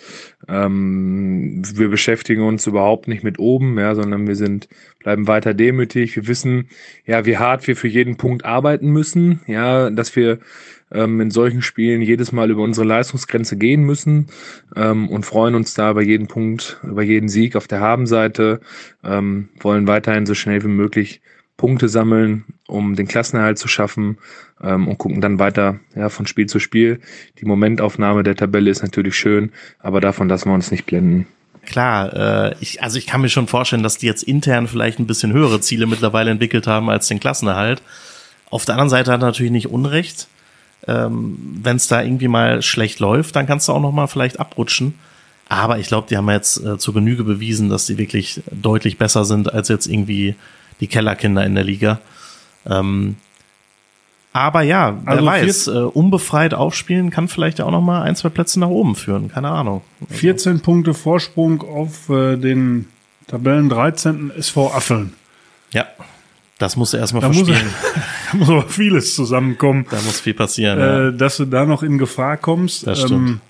Ähm, 0.46 1.62
wir 1.74 1.88
beschäftigen 1.88 2.42
uns 2.42 2.66
überhaupt 2.68 3.08
nicht 3.08 3.24
mit 3.24 3.40
oben, 3.40 3.76
ja, 3.76 3.96
sondern 3.96 4.28
wir 4.28 4.36
sind, 4.36 4.68
bleiben 5.00 5.26
weiter 5.26 5.52
demütig. 5.52 6.14
Wir 6.14 6.28
wissen, 6.28 6.68
ja, 7.06 7.26
wie 7.26 7.38
hart 7.38 7.66
wir 7.66 7.74
für 7.74 7.88
jeden 7.88 8.16
Punkt 8.16 8.44
arbeiten 8.44 8.90
müssen. 8.90 9.40
Ja, 9.48 9.90
dass 9.90 10.14
wir 10.14 10.38
ähm, 10.92 11.20
in 11.20 11.32
solchen 11.32 11.62
Spielen 11.62 12.00
jedes 12.00 12.30
Mal 12.30 12.50
über 12.50 12.62
unsere 12.62 12.86
Leistungsgrenze 12.86 13.56
gehen 13.56 13.82
müssen 13.82 14.28
ähm, 14.76 15.08
und 15.08 15.26
freuen 15.26 15.56
uns 15.56 15.74
da 15.74 15.90
über 15.90 16.02
jeden 16.02 16.28
Punkt, 16.28 16.78
über 16.84 17.02
jeden 17.02 17.28
Sieg 17.28 17.56
auf 17.56 17.66
der 17.66 17.80
Habenseite. 17.80 18.60
Ähm, 19.02 19.48
wollen 19.58 19.88
weiterhin 19.88 20.24
so 20.24 20.34
schnell 20.34 20.62
wie 20.62 20.68
möglich 20.68 21.20
Punkte 21.58 21.88
sammeln, 21.88 22.44
um 22.68 22.94
den 22.94 23.08
Klassenerhalt 23.08 23.58
zu 23.58 23.68
schaffen 23.68 24.16
ähm, 24.62 24.88
und 24.88 24.96
gucken 24.96 25.20
dann 25.20 25.38
weiter 25.38 25.80
ja, 25.94 26.08
von 26.08 26.26
Spiel 26.26 26.46
zu 26.46 26.60
Spiel. 26.60 27.00
Die 27.40 27.44
Momentaufnahme 27.44 28.22
der 28.22 28.36
Tabelle 28.36 28.70
ist 28.70 28.82
natürlich 28.82 29.16
schön, 29.16 29.52
aber 29.78 30.00
davon 30.00 30.28
lassen 30.28 30.48
wir 30.48 30.54
uns 30.54 30.70
nicht 30.70 30.86
blenden. 30.86 31.26
Klar, 31.66 32.14
äh, 32.14 32.54
ich, 32.60 32.82
also 32.82 32.96
ich 32.96 33.06
kann 33.06 33.20
mir 33.20 33.28
schon 33.28 33.48
vorstellen, 33.48 33.82
dass 33.82 33.98
die 33.98 34.06
jetzt 34.06 34.22
intern 34.22 34.68
vielleicht 34.68 35.00
ein 35.00 35.06
bisschen 35.06 35.32
höhere 35.32 35.60
Ziele 35.60 35.86
mittlerweile 35.86 36.30
entwickelt 36.30 36.66
haben 36.66 36.88
als 36.88 37.08
den 37.08 37.20
Klassenerhalt. 37.20 37.82
Auf 38.50 38.64
der 38.64 38.76
anderen 38.76 38.88
Seite 38.88 39.12
hat 39.12 39.20
er 39.20 39.26
natürlich 39.26 39.52
nicht 39.52 39.68
Unrecht. 39.68 40.28
Ähm, 40.86 41.36
Wenn 41.60 41.76
es 41.76 41.88
da 41.88 42.02
irgendwie 42.02 42.28
mal 42.28 42.62
schlecht 42.62 43.00
läuft, 43.00 43.34
dann 43.34 43.46
kannst 43.46 43.66
du 43.66 43.72
auch 43.72 43.82
noch 43.82 43.92
mal 43.92 44.06
vielleicht 44.06 44.38
abrutschen. 44.38 44.94
Aber 45.48 45.78
ich 45.78 45.88
glaube, 45.88 46.06
die 46.08 46.16
haben 46.16 46.30
jetzt 46.30 46.64
äh, 46.64 46.78
zur 46.78 46.94
Genüge 46.94 47.24
bewiesen, 47.24 47.68
dass 47.68 47.86
die 47.86 47.98
wirklich 47.98 48.42
deutlich 48.52 48.96
besser 48.96 49.24
sind 49.24 49.52
als 49.52 49.68
jetzt 49.68 49.88
irgendwie 49.88 50.36
die 50.80 50.86
Kellerkinder 50.86 51.44
in 51.44 51.54
der 51.54 51.64
Liga. 51.64 52.00
Ähm, 52.66 53.16
aber 54.32 54.62
ja, 54.62 54.98
wer 55.04 55.12
Also 55.12 55.26
weiß, 55.26 55.66
äh, 55.68 55.70
unbefreit 55.70 56.54
aufspielen 56.54 57.10
kann 57.10 57.28
vielleicht 57.28 57.58
ja 57.58 57.64
auch 57.64 57.70
noch 57.70 57.80
mal 57.80 58.02
ein, 58.02 58.14
zwei 58.14 58.28
Plätze 58.28 58.60
nach 58.60 58.68
oben 58.68 58.94
führen. 58.94 59.28
Keine 59.32 59.48
Ahnung. 59.48 59.82
14 60.10 60.60
Punkte 60.60 60.94
Vorsprung 60.94 61.62
auf 61.62 62.08
äh, 62.08 62.36
den 62.36 62.86
Tabellen 63.26 63.68
13. 63.68 64.30
SV 64.36 64.72
Affeln. 64.72 65.12
Ja, 65.72 65.86
das 66.58 66.76
musst 66.76 66.92
du 66.92 66.98
erstmal 66.98 67.22
Da 67.22 67.28
muss, 67.28 67.48
verspielen. 67.48 67.72
da 68.32 68.36
muss 68.36 68.48
aber 68.48 68.68
vieles 68.68 69.14
zusammenkommen, 69.14 69.86
Da 69.90 69.96
muss 69.96 70.20
viel 70.20 70.34
passieren. 70.34 70.78
ja. 70.78 71.08
äh, 71.08 71.16
dass 71.16 71.38
du 71.38 71.46
da 71.46 71.64
noch 71.64 71.82
in 71.82 71.98
Gefahr 71.98 72.36
kommst. 72.36 72.86
Das 72.86 73.00
stimmt. 73.00 73.40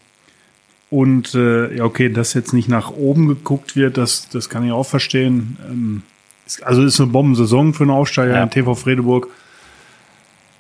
und 0.91 1.35
äh, 1.35 1.77
ja, 1.77 1.85
okay, 1.85 2.09
dass 2.09 2.35
jetzt 2.35 2.53
nicht 2.53 2.69
nach 2.69 2.91
oben 2.91 3.29
geguckt 3.29 3.77
wird, 3.77 3.97
das, 3.97 4.29
das 4.31 4.49
kann 4.49 4.65
ich 4.65 4.73
auch 4.73 4.87
verstehen. 4.87 5.59
Ähm, 5.69 6.03
also 6.63 6.83
ist 6.83 7.01
eine 7.01 7.11
Bombensaison 7.11 7.75
für 7.75 7.85
einen 7.85 7.91
Aufsteiger 7.91 8.35
Ja. 8.37 8.43
in 8.43 8.51
TV 8.51 8.75
Fredeburg. 8.75 9.29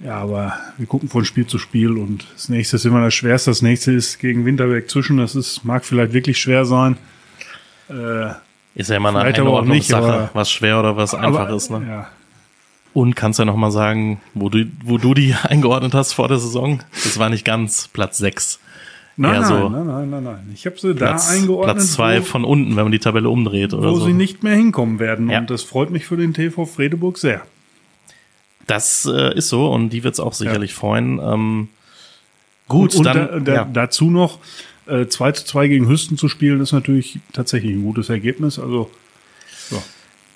Ja, 0.00 0.18
aber 0.18 0.54
wir 0.76 0.86
gucken 0.86 1.08
von 1.08 1.24
Spiel 1.24 1.46
zu 1.46 1.58
Spiel 1.58 1.96
und 1.98 2.26
das 2.34 2.48
nächste 2.48 2.76
ist 2.76 2.84
immer 2.86 3.02
das 3.02 3.14
Schwerste. 3.14 3.50
Das 3.50 3.62
nächste 3.62 3.92
ist 3.92 4.18
gegen 4.20 4.44
Winterberg 4.44 4.88
zwischen. 4.88 5.16
Das 5.16 5.34
ist, 5.34 5.64
mag 5.64 5.84
vielleicht 5.84 6.12
wirklich 6.12 6.38
schwer 6.38 6.64
sein. 6.64 6.96
Äh, 7.90 8.30
Ist 8.76 8.90
ja 8.90 8.96
immer 8.96 9.08
eine 9.08 9.20
Einordnungssache, 9.20 10.04
aber- 10.04 10.30
was 10.34 10.50
schwer 10.50 10.78
oder 10.78 10.96
was 10.96 11.14
einfach 11.14 11.40
aber, 11.40 11.56
ist. 11.56 11.70
Ne? 11.70 11.84
Ja. 11.88 12.06
Und 12.94 13.16
kannst 13.16 13.38
ja 13.40 13.44
noch 13.44 13.56
mal 13.56 13.70
sagen, 13.72 14.20
wo 14.34 14.48
du, 14.48 14.66
wo 14.84 14.98
du 14.98 15.14
die 15.14 15.34
eingeordnet 15.42 15.94
hast 15.94 16.12
vor 16.12 16.28
der 16.28 16.38
Saison. 16.38 16.80
Das 16.92 17.18
war 17.18 17.28
nicht 17.28 17.44
ganz 17.44 17.88
Platz 17.88 18.18
6. 18.18 18.60
Nein, 19.20 19.40
nein, 19.40 19.44
so 19.48 19.68
nein, 19.68 19.86
nein, 19.86 20.10
nein, 20.10 20.22
nein. 20.22 20.50
Ich 20.54 20.64
habe 20.64 20.78
sie 20.78 20.94
Platz, 20.94 21.26
da 21.26 21.34
eingeordnet, 21.34 21.76
Platz 21.76 21.92
zwei 21.92 22.20
wo, 22.20 22.24
von 22.24 22.44
unten, 22.44 22.76
wenn 22.76 22.84
man 22.84 22.92
die 22.92 23.00
Tabelle 23.00 23.28
umdreht 23.28 23.74
oder 23.74 23.90
wo 23.90 23.98
so. 23.98 24.06
sie 24.06 24.12
nicht 24.12 24.44
mehr 24.44 24.54
hinkommen 24.54 25.00
werden. 25.00 25.28
Ja. 25.28 25.40
Und 25.40 25.50
das 25.50 25.64
freut 25.64 25.90
mich 25.90 26.06
für 26.06 26.16
den 26.16 26.34
TV 26.34 26.66
Fredeburg 26.66 27.18
sehr. 27.18 27.42
Das 28.68 29.06
äh, 29.12 29.36
ist 29.36 29.48
so 29.48 29.72
und 29.72 29.90
die 29.90 30.04
wird's 30.04 30.20
auch 30.20 30.34
sicherlich 30.34 30.72
freuen. 30.72 31.18
Ähm, 31.18 31.68
gut, 32.68 32.94
und 32.94 33.04
dann 33.04 33.16
da, 33.16 33.40
da, 33.40 33.54
ja. 33.54 33.64
dazu 33.64 34.08
noch 34.08 34.38
äh, 34.86 35.06
2 35.06 35.32
zu 35.32 35.44
2 35.46 35.66
gegen 35.66 35.88
Hüsten 35.88 36.16
zu 36.16 36.28
spielen, 36.28 36.60
ist 36.60 36.72
natürlich 36.72 37.18
tatsächlich 37.32 37.72
ein 37.72 37.82
gutes 37.82 38.10
Ergebnis. 38.10 38.60
Also 38.60 38.88
ja. 39.72 39.78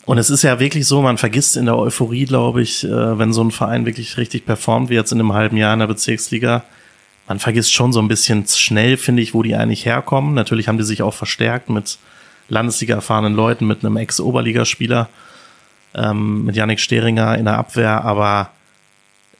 Und 0.07 0.19
es 0.19 0.29
ist 0.29 0.43
ja 0.43 0.59
wirklich 0.59 0.89
so, 0.89 1.03
man 1.03 1.19
vergisst 1.19 1.57
in 1.57 1.67
der 1.67 1.79
Euphorie, 1.79 2.25
glaube 2.25 2.63
ich, 2.63 2.83
äh, 2.83 3.19
wenn 3.19 3.33
so 3.33 3.45
ein 3.45 3.53
Verein 3.53 3.87
wirklich 3.87 4.17
richtig 4.17 4.45
performt, 4.45 4.91
wie 4.91 4.95
jetzt 4.95 5.13
in 5.13 5.21
einem 5.21 5.35
halben 5.35 5.57
Jahr 5.57 5.73
in 5.73 5.79
der 5.79 5.87
Bezirksliga, 5.87 6.65
man 7.33 7.39
vergisst 7.39 7.73
schon 7.73 7.95
so 7.95 8.01
ein 8.03 8.09
bisschen 8.09 8.45
schnell, 8.47 8.99
finde 8.99 9.23
ich, 9.23 9.33
wo 9.33 9.43
die 9.43 9.55
eigentlich 9.55 9.87
herkommen. 9.87 10.35
Natürlich 10.35 10.69
haben 10.69 10.77
die 10.77 10.85
sich 10.85 11.01
auch 11.01 11.15
verstärkt 11.15 11.71
mit 11.71 11.97
Landesliga 12.51 12.95
erfahrenen 12.95 13.33
Leuten, 13.33 13.67
mit 13.67 13.83
einem 13.83 13.97
Ex-Oberligaspieler, 13.97 15.09
ähm, 15.95 16.45
mit 16.45 16.57
Yannick 16.57 16.79
Steringer 16.79 17.39
in 17.39 17.47
der 17.47 17.57
Abwehr, 17.57 18.05
aber 18.05 18.51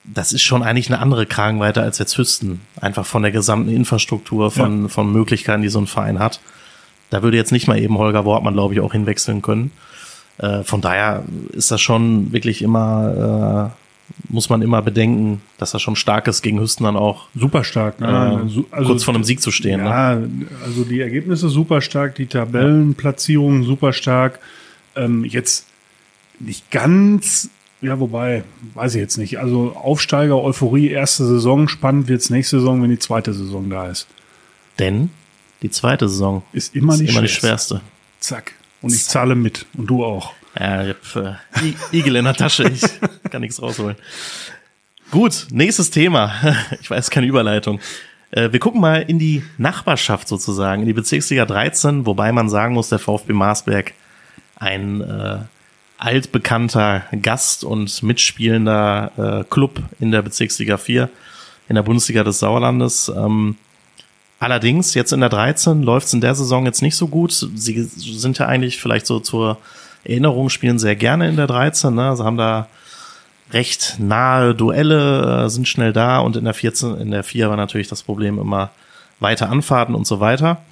das 0.05 0.33
ist 0.33 0.41
schon 0.41 0.63
eigentlich 0.63 0.89
eine 0.89 1.01
andere 1.01 1.27
Kragenweite 1.27 1.83
als 1.83 1.99
jetzt 1.99 2.17
Hüsten. 2.17 2.63
Einfach 2.81 3.05
von 3.05 3.21
der 3.21 3.31
gesamten 3.31 3.69
Infrastruktur, 3.69 4.51
von, 4.51 4.89
von 4.89 5.13
Möglichkeiten, 5.13 5.61
die 5.61 5.69
so 5.69 5.79
ein 5.79 5.87
Verein 5.87 6.19
hat. 6.19 6.41
Da 7.11 7.23
würde 7.23 7.37
jetzt 7.37 7.53
nicht 7.53 7.69
mal 7.69 7.79
eben 7.79 7.99
Holger 7.99 8.25
Wortmann, 8.25 8.55
glaube 8.55 8.73
ich, 8.73 8.81
auch 8.81 8.93
hinwechseln 8.93 9.43
können. 9.43 9.71
Äh, 10.39 10.63
von 10.63 10.81
daher 10.81 11.25
ist 11.53 11.71
das 11.71 11.83
schon 11.83 12.33
wirklich 12.33 12.63
immer, 12.63 13.71
äh, 13.71 13.82
muss 14.29 14.49
man 14.49 14.63
immer 14.63 14.83
bedenken, 14.83 15.41
dass 15.59 15.73
das 15.73 15.83
schon 15.83 15.97
stark 15.97 16.27
ist, 16.29 16.43
gegen 16.43 16.61
Hüsten 16.61 16.85
dann 16.85 16.97
auch 16.97 17.29
super 17.35 17.65
stark. 17.65 18.01
Ne? 18.01 18.43
äh, 18.45 18.49
Su- 18.49 18.65
kurz 18.71 19.05
vor 19.05 19.15
einem 19.15 19.25
Sieg 19.25 19.41
zu 19.43 19.51
stehen. 19.51 19.83
Ne? 19.83 19.89
Ja, 19.89 20.21
also 20.65 20.85
die 20.85 21.01
Ergebnisse 21.01 21.49
super 21.49 21.81
stark, 21.81 22.15
die 22.15 22.27
Tabellenplatzierung 22.27 23.65
super 23.65 23.93
stark. 23.93 24.39
Ähm, 24.97 25.25
jetzt 25.25 25.67
nicht 26.39 26.71
ganz, 26.71 27.51
ja, 27.81 27.99
wobei, 28.01 28.45
weiß 28.75 28.95
ich 28.95 29.01
jetzt 29.01 29.17
nicht. 29.19 29.39
Also 29.39 29.75
Aufsteiger, 29.77 30.37
Euphorie, 30.43 30.89
erste 30.89 31.25
Saison, 31.27 31.69
spannend 31.69 32.09
wird's 32.09 32.31
nächste 32.31 32.59
Saison, 32.59 32.83
wenn 32.83 32.91
die 32.91 32.99
zweite 32.99 33.33
Saison 33.33 33.69
da 33.71 33.87
ist. 33.89 34.07
Denn 34.79 35.11
die 35.63 35.71
zweite 35.71 36.09
Saison 36.09 36.43
Ist 36.53 36.75
immer, 36.75 36.95
ist 36.95 37.01
die, 37.01 37.09
immer 37.09 37.23
die 37.23 37.29
schwerste. 37.29 37.77
schwerste. 37.77 37.81
Zack. 38.21 38.53
Und 38.81 38.93
ich 38.93 39.05
zahle 39.05 39.35
mit. 39.35 39.67
Und 39.77 39.87
du 39.87 40.05
auch. 40.05 40.33
Ja, 40.59 40.87
ich 40.87 40.95
hab 41.15 41.25
äh, 41.63 41.97
Igel 41.97 42.17
in 42.17 42.25
der 42.25 42.35
Tasche, 42.35 42.65
ich 42.69 42.83
kann 43.31 43.41
nichts 43.41 43.61
rausholen. 43.61 43.97
Gut, 45.11 45.47
nächstes 45.51 45.91
Thema. 45.91 46.33
Ich 46.81 46.91
weiß 46.91 47.11
keine 47.11 47.27
Überleitung. 47.27 47.81
Äh, 48.31 48.53
Wir 48.53 48.59
gucken 48.61 48.81
mal 48.81 49.03
in 49.03 49.19
die 49.19 49.43
Nachbarschaft 49.59 50.29
sozusagen, 50.29 50.83
in 50.83 50.89
die 50.89 50.95
Bezirksliga 50.95 51.47
13, 51.47 52.07
wobei 52.07 52.33
man 52.33 52.49
sagen 52.49 52.75
muss, 52.75 52.89
der 52.89 52.99
VfB 52.99 53.33
Marsberg 53.33 53.93
ein 54.57 55.01
äh, 55.01 55.39
altbekannter 55.99 57.05
Gast 57.23 57.65
und 57.65 58.03
mitspielender 58.03 59.43
äh, 59.43 59.45
Club 59.53 59.81
in 60.01 60.11
der 60.11 60.23
Bezirksliga 60.23 60.77
4, 60.77 61.09
in 61.69 61.77
der 61.77 61.83
Bundesliga 61.83 62.25
des 62.25 62.39
Sauerlandes. 62.41 63.11
Ähm, 63.15 63.57
Allerdings, 64.43 64.95
jetzt 64.95 65.13
in 65.13 65.21
der 65.21 65.29
13 65.29 65.85
läuft 65.85 66.09
es 66.09 66.15
in 66.15 66.21
der 66.21 66.35
Saison 66.35 66.67
jetzt 66.67 66.83
nicht 66.83 66.97
so 66.97 67.07
gut. 67.07 67.31
Sie 67.31 67.83
sind 67.85 68.39
ja 68.41 68.47
eigentlich 68.47 68.81
vielleicht 68.83 69.07
so 69.07 69.21
zur 69.21 69.57
Erinnerung, 70.05 70.49
spielen 70.49 70.79
sehr 70.79 70.97
gerne 70.97 71.29
in 71.29 71.37
der 71.37 71.47
13. 71.47 71.95
Ne? 71.95 72.17
Sie 72.17 72.25
haben 72.25 72.37
da 72.37 72.69
recht 73.53 73.97
nahe 73.99 74.55
Duelle, 74.55 75.45
äh, 75.45 75.49
sind 75.51 75.69
schnell 75.69 75.93
da 75.93 76.19
und 76.19 76.37
in 76.37 76.45
der 76.45 76.55
14, 76.55 76.97
in 76.97 77.11
der 77.11 77.23
4 77.23 77.51
war 77.51 77.57
natürlich 77.57 77.89
das 77.89 78.03
Problem 78.03 78.39
immer 78.39 78.71
weite 79.21 79.49
Anfahrten 79.49 79.95
und 79.95 80.07
so 80.07 80.21
weiter. 80.21 80.63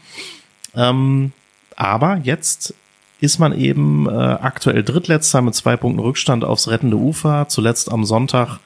Ähm, 0.75 1.33
aber 1.77 2.21
jetzt 2.23 2.75
ist 3.21 3.39
man 3.39 3.57
eben 3.57 4.09
äh, 4.09 4.13
aktuell 4.13 4.83
Drittletzter 4.83 5.43
mit 5.43 5.55
zwei 5.55 5.77
Punkten 5.77 6.01
Rückstand 6.01 6.45
aufs 6.45 6.69
rettende 6.69 6.97
Ufer. 6.97 7.47
Zuletzt 7.49 7.93
am 7.93 8.05
Sonntag 8.05 8.59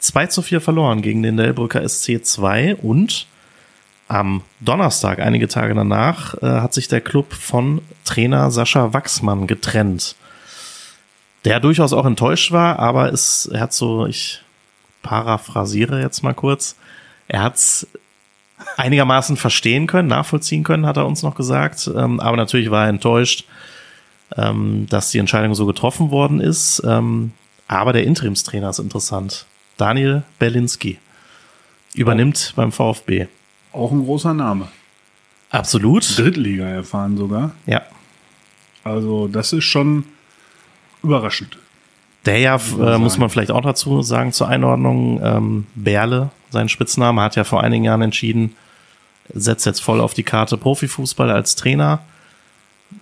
2 0.00 0.26
zu 0.26 0.42
4 0.42 0.60
verloren 0.60 1.02
gegen 1.02 1.22
den 1.22 1.36
Delbrücker 1.36 1.86
SC 1.86 2.24
2 2.24 2.76
und 2.76 3.26
am 4.10 4.42
Donnerstag, 4.58 5.20
einige 5.20 5.46
Tage 5.46 5.72
danach, 5.72 6.34
äh, 6.42 6.46
hat 6.46 6.74
sich 6.74 6.88
der 6.88 7.00
Club 7.00 7.32
von 7.32 7.80
Trainer 8.04 8.50
Sascha 8.50 8.92
Wachsmann 8.92 9.46
getrennt. 9.46 10.16
Der 11.44 11.60
durchaus 11.60 11.92
auch 11.92 12.04
enttäuscht 12.04 12.50
war, 12.50 12.80
aber 12.80 13.12
es, 13.12 13.46
er 13.46 13.60
hat 13.60 13.72
so, 13.72 14.06
ich 14.06 14.42
paraphrasiere 15.02 16.02
jetzt 16.02 16.22
mal 16.22 16.34
kurz, 16.34 16.74
er 17.28 17.44
hat's 17.44 17.86
einigermaßen 18.76 19.36
verstehen 19.36 19.86
können, 19.86 20.08
nachvollziehen 20.08 20.64
können, 20.64 20.86
hat 20.86 20.96
er 20.96 21.06
uns 21.06 21.22
noch 21.22 21.36
gesagt. 21.36 21.88
Ähm, 21.94 22.18
aber 22.18 22.36
natürlich 22.36 22.70
war 22.72 22.84
er 22.84 22.90
enttäuscht, 22.90 23.44
ähm, 24.36 24.86
dass 24.90 25.12
die 25.12 25.18
Entscheidung 25.18 25.54
so 25.54 25.66
getroffen 25.66 26.10
worden 26.10 26.40
ist. 26.40 26.82
Ähm, 26.84 27.30
aber 27.68 27.92
der 27.92 28.04
Interimstrainer 28.04 28.70
ist 28.70 28.80
interessant. 28.80 29.46
Daniel 29.76 30.24
Berlinski 30.40 30.98
übernimmt 31.94 32.54
beim 32.56 32.72
VfB. 32.72 33.28
Auch 33.72 33.92
ein 33.92 34.04
großer 34.04 34.34
Name. 34.34 34.68
Absolut. 35.50 36.18
Drittliga 36.18 36.66
erfahren 36.66 37.16
sogar. 37.16 37.52
Ja. 37.66 37.82
Also 38.84 39.28
das 39.28 39.52
ist 39.52 39.64
schon 39.64 40.04
überraschend. 41.02 41.58
Der 42.26 42.38
ja, 42.38 42.56
äh, 42.78 42.98
muss 42.98 43.18
man 43.18 43.30
vielleicht 43.30 43.50
auch 43.50 43.62
dazu 43.62 44.02
sagen, 44.02 44.32
zur 44.32 44.48
Einordnung, 44.48 45.20
ähm, 45.22 45.66
Berle, 45.74 46.30
sein 46.50 46.68
Spitzname, 46.68 47.22
hat 47.22 47.36
ja 47.36 47.44
vor 47.44 47.62
einigen 47.62 47.84
Jahren 47.84 48.02
entschieden, 48.02 48.54
setzt 49.32 49.64
jetzt 49.64 49.80
voll 49.80 50.00
auf 50.00 50.12
die 50.12 50.22
Karte 50.22 50.58
Profifußball 50.58 51.30
als 51.30 51.56
Trainer. 51.56 52.00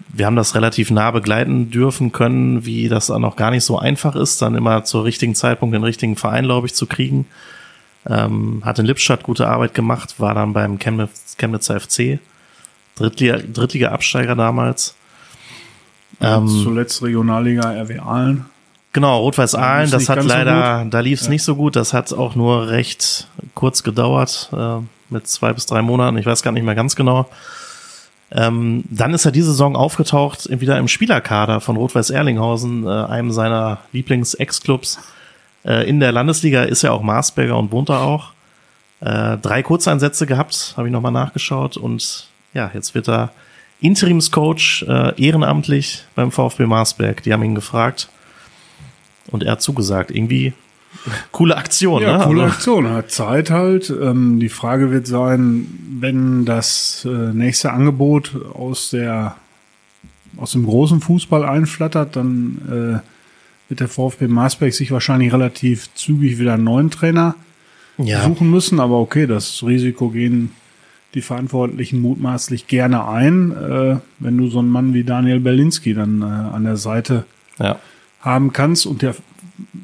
Wir 0.09 0.27
haben 0.27 0.37
das 0.37 0.55
relativ 0.55 0.91
nah 0.91 1.11
begleiten 1.11 1.71
dürfen 1.71 2.13
können, 2.13 2.65
wie 2.65 2.89
das 2.89 3.07
dann 3.07 3.25
auch 3.25 3.37
gar 3.37 3.51
nicht 3.51 3.65
so 3.65 3.79
einfach 3.79 4.15
ist, 4.15 4.41
dann 4.41 4.55
immer 4.55 4.85
zur 4.85 5.05
richtigen 5.05 5.35
Zeitpunkt 5.35 5.75
den 5.75 5.85
richtigen 5.85 6.17
Verein, 6.17 6.45
glaube 6.45 6.67
ich, 6.67 6.75
zu 6.75 6.87
kriegen. 6.87 7.27
Ähm, 8.09 8.63
hat 8.65 8.79
in 8.79 8.87
Lippstadt 8.87 9.23
gute 9.23 9.47
Arbeit 9.47 9.75
gemacht, 9.75 10.19
war 10.19 10.35
dann 10.35 10.55
beim 10.55 10.79
Chemnitz, 10.79 11.37
Chemnitzer 11.37 11.79
FC, 11.79 12.19
Drittliga, 12.97 13.39
Drittliga-Absteiger 13.39 14.35
damals. 14.35 14.95
Ähm, 16.21 16.49
Zuletzt 16.49 17.03
Regionalliga 17.03 17.71
RW 17.71 17.99
Aalen. 17.99 18.47
Genau, 18.93 19.21
Rot-Weiß 19.21 19.55
Aalen, 19.55 19.91
das 19.91 20.09
hat 20.09 20.25
leider, 20.25 20.83
so 20.85 20.91
da 20.91 21.01
lief 21.01 21.21
es 21.21 21.27
ja. 21.27 21.33
nicht 21.33 21.43
so 21.43 21.55
gut. 21.55 21.77
Das 21.77 21.93
hat 21.93 22.13
auch 22.13 22.35
nur 22.35 22.69
recht 22.69 23.29
kurz 23.55 23.83
gedauert, 23.83 24.49
äh, 24.53 24.79
mit 25.11 25.29
zwei 25.29 25.53
bis 25.53 25.67
drei 25.67 25.83
Monaten. 25.83 26.17
Ich 26.17 26.27
weiß 26.27 26.43
gar 26.43 26.53
nicht 26.53 26.65
mehr 26.65 26.75
ganz 26.75 26.97
genau. 26.97 27.29
Ähm, 28.31 28.85
dann 28.91 29.15
ist 29.15 29.25
er 29.25 29.33
diese 29.33 29.51
Saison 29.51 29.77
aufgetaucht, 29.77 30.49
wieder 30.61 30.79
im 30.79 30.89
Spielerkader 30.89 31.61
von 31.61 31.77
Rot-Weiß 31.77 32.11
Erlinghausen, 32.11 32.87
äh, 32.87 32.91
einem 32.91 33.31
seiner 33.31 33.79
Lieblings-Ex-Clubs. 33.93 34.99
Äh, 35.65 35.89
in 35.89 36.01
der 36.01 36.13
Landesliga 36.13 36.63
ist 36.63 36.85
er 36.85 36.93
auch 36.93 37.03
Marsberger 37.03 37.57
und 37.57 37.73
wohnt 37.73 37.89
da 37.89 38.01
auch. 38.01 38.33
Äh, 39.01 39.39
drei 39.39 39.63
Kurzeinsätze 39.63 40.27
gehabt, 40.27 40.75
habe 40.77 40.89
ich 40.89 40.93
nochmal 40.93 41.13
nachgeschaut. 41.13 41.77
Und 41.77 42.29
ja, 42.55 42.71
jetzt 42.75 42.95
wird 42.95 43.09
er 43.09 43.31
Interimscoach, 43.81 44.85
äh, 44.89 45.23
ehrenamtlich 45.23 46.05
beim 46.15 46.33
VfB 46.33 46.67
Marsberg. 46.67 47.23
Die 47.23 47.33
haben 47.33 47.43
ihn 47.43 47.55
gefragt. 47.55 48.09
Und 49.31 49.45
er 49.45 49.53
hat 49.53 49.63
zugesagt. 49.63 50.11
Irgendwie 50.11 50.53
coole 51.33 51.57
Aktion. 51.57 52.03
Ja, 52.03 52.19
ne? 52.19 52.25
coole 52.25 52.43
also, 52.43 52.55
Aktion. 52.55 52.91
Hat 52.91 53.11
Zeit 53.11 53.51
halt. 53.51 53.91
Ähm, 53.91 54.41
die 54.41 54.49
Frage 54.49 54.91
wird 54.91 55.07
sein, 55.07 55.67
wenn 56.01 56.45
das 56.45 57.07
äh, 57.09 57.33
nächste 57.33 57.73
Angebot 57.73 58.35
aus 58.55 58.91
der 58.91 59.37
aus 60.37 60.53
dem 60.53 60.67
großen 60.67 61.01
Fußball 61.01 61.45
einflattert, 61.45 62.15
dann 62.15 63.03
äh, 63.03 63.09
wird 63.69 63.81
der 63.81 63.89
VfB 63.89 64.29
Marsberg 64.29 64.73
sich 64.73 64.91
wahrscheinlich 64.91 65.33
relativ 65.33 65.93
zügig 65.95 66.39
wieder 66.39 66.55
einen 66.55 66.65
neuen 66.65 66.91
Trainer 66.91 67.35
ja. 67.99 68.23
suchen 68.23 68.51
müssen. 68.51 68.81
Aber 68.81 68.99
okay, 68.99 69.27
das 69.27 69.63
Risiko 69.63 70.09
gehen 70.11 70.53
die 71.15 71.23
Verantwortlichen 71.23 72.01
mutmaßlich 72.01 72.67
gerne 72.67 73.09
ein, 73.09 73.53
äh, 73.53 73.97
wenn 74.19 74.37
du 74.37 74.49
so 74.49 74.59
einen 74.59 74.71
Mann 74.71 74.95
wie 74.95 75.05
Daniel 75.05 75.41
Berlinski 75.41 75.95
dann 75.95 76.23
äh, 76.23 76.25
an 76.25 76.65
der 76.65 76.77
Seite 76.77 77.25
ja. 77.59 77.79
haben 78.21 78.53
kannst. 78.53 78.87
Und 78.87 79.03
der 79.03 79.15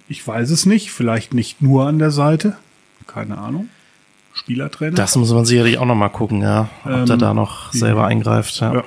ich 0.09 0.27
weiß 0.27 0.51
es 0.51 0.67
nicht, 0.67 0.91
vielleicht 0.91 1.35
nicht 1.35 1.63
nur 1.63 1.87
an 1.87 1.99
der 1.99 2.11
Seite, 2.11 2.57
keine 3.07 3.39
Ahnung. 3.39 3.69
Spielertrainer. 4.33 4.97
Das 4.97 5.15
muss 5.17 5.33
man 5.33 5.45
sicherlich 5.45 5.79
auch 5.79 5.87
noch 5.87 5.95
mal 5.95 6.09
gucken, 6.09 6.43
ja, 6.43 6.69
ob 6.85 6.91
ähm, 6.91 7.07
der 7.07 7.17
da 7.17 7.35
noch 7.35 7.73
selber 7.73 8.07
eingreift. 8.07 8.61
Ja. 8.61 8.75
ja. 8.75 8.85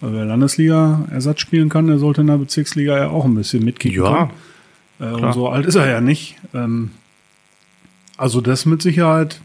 Wer 0.00 0.24
Landesliga 0.24 1.06
Ersatz 1.10 1.40
spielen 1.40 1.68
kann, 1.68 1.88
der 1.88 1.98
sollte 1.98 2.20
in 2.20 2.28
der 2.28 2.38
Bezirksliga 2.38 2.96
ja 2.96 3.08
auch 3.08 3.24
ein 3.24 3.34
bisschen 3.34 3.64
mitkicken 3.64 4.04
ja, 4.04 4.30
können. 4.98 5.12
Äh, 5.12 5.14
und 5.14 5.32
so 5.32 5.48
alt 5.48 5.66
ist 5.66 5.74
er 5.74 5.88
ja 5.88 6.00
nicht. 6.00 6.36
Ähm, 6.54 6.92
also 8.16 8.40
das 8.40 8.66
mit 8.66 8.82
Sicherheit 8.82 9.40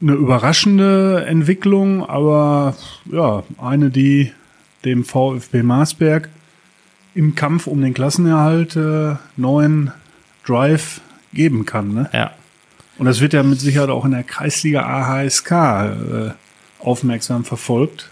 eine 0.00 0.12
überraschende 0.12 1.24
Entwicklung, 1.26 2.08
aber 2.08 2.74
ja, 3.10 3.44
eine, 3.58 3.90
die 3.90 4.32
dem 4.84 5.04
VfB 5.04 5.62
Marsberg 5.62 6.28
im 7.14 7.34
Kampf 7.34 7.66
um 7.66 7.80
den 7.80 7.94
Klassenerhalt 7.94 8.76
äh, 8.76 9.16
neuen 9.36 9.92
Drive 10.44 11.00
geben 11.32 11.66
kann. 11.66 11.94
Ne? 11.94 12.10
Ja. 12.12 12.32
Und 12.98 13.06
das 13.06 13.20
wird 13.20 13.32
ja 13.32 13.42
mit 13.42 13.60
Sicherheit 13.60 13.90
auch 13.90 14.04
in 14.04 14.10
der 14.10 14.24
Kreisliga 14.24 14.82
AHSK 14.82 15.50
äh, 15.50 16.30
aufmerksam 16.80 17.44
verfolgt. 17.44 18.10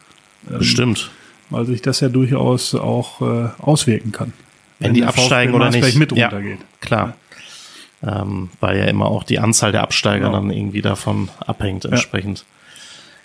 Ähm, 0.48 0.58
Bestimmt. 0.58 1.10
Weil 1.50 1.66
sich 1.66 1.82
das 1.82 2.00
ja 2.00 2.08
durchaus 2.08 2.74
auch 2.74 3.20
äh, 3.20 3.48
auswirken 3.58 4.12
kann. 4.12 4.32
Wenn, 4.78 4.88
wenn 4.88 4.94
die 4.94 5.04
absteigen 5.04 5.54
oder 5.54 5.70
nicht. 5.70 5.96
mit 5.96 6.12
runtergeht. 6.12 6.60
Ja, 6.60 6.66
klar. 6.80 7.16
Ja. 8.02 8.22
Ähm, 8.22 8.50
weil 8.60 8.78
ja 8.78 8.84
immer 8.84 9.06
auch 9.06 9.24
die 9.24 9.38
Anzahl 9.38 9.72
der 9.72 9.82
Absteiger 9.82 10.26
genau. 10.26 10.32
dann 10.32 10.50
irgendwie 10.50 10.80
davon 10.80 11.28
abhängt 11.46 11.84
entsprechend. 11.84 12.46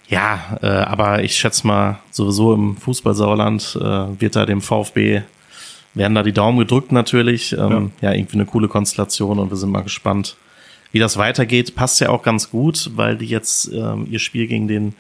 Ja, 0.09 0.57
ja 0.61 0.81
äh, 0.81 0.83
aber 0.83 1.23
ich 1.23 1.37
schätze 1.37 1.65
mal, 1.65 1.99
sowieso 2.11 2.53
im 2.53 2.75
Fußball-Sauerland 2.77 3.77
äh, 3.79 4.21
wird 4.21 4.35
da 4.35 4.45
dem 4.45 4.61
VfB 4.61 5.21
werden 5.95 6.13
da 6.13 6.23
die 6.23 6.33
Daumen 6.33 6.59
gedrückt 6.59 6.91
natürlich. 6.91 7.53
Ähm, 7.53 7.91
ja. 8.01 8.11
ja, 8.11 8.17
irgendwie 8.17 8.35
eine 8.35 8.45
coole 8.45 8.67
Konstellation 8.67 9.39
und 9.39 9.49
wir 9.49 9.57
sind 9.57 9.71
mal 9.71 9.81
gespannt, 9.81 10.35
wie 10.91 10.99
das 10.99 11.17
weitergeht. 11.17 11.75
Passt 11.75 11.99
ja 12.01 12.09
auch 12.09 12.21
ganz 12.21 12.51
gut, 12.51 12.91
weil 12.95 13.17
die 13.17 13.25
jetzt 13.25 13.71
ähm, 13.73 14.05
ihr 14.09 14.19
Spiel 14.19 14.47
gegen 14.47 14.67
den 14.67 14.93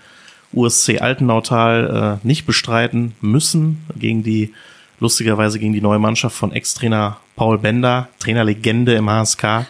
USC 0.55 1.01
Altenautal 1.01 2.19
äh, 2.23 2.27
nicht 2.27 2.45
bestreiten 2.45 3.13
müssen, 3.21 3.85
gegen 3.95 4.23
die, 4.23 4.53
lustigerweise 4.99 5.59
gegen 5.59 5.73
die 5.73 5.81
neue 5.81 5.99
Mannschaft 5.99 6.35
von 6.35 6.51
Ex-Trainer 6.51 7.17
Paul 7.35 7.57
Bender, 7.57 8.07
Trainerlegende 8.19 8.95
im 8.95 9.09
HSK. 9.09 9.65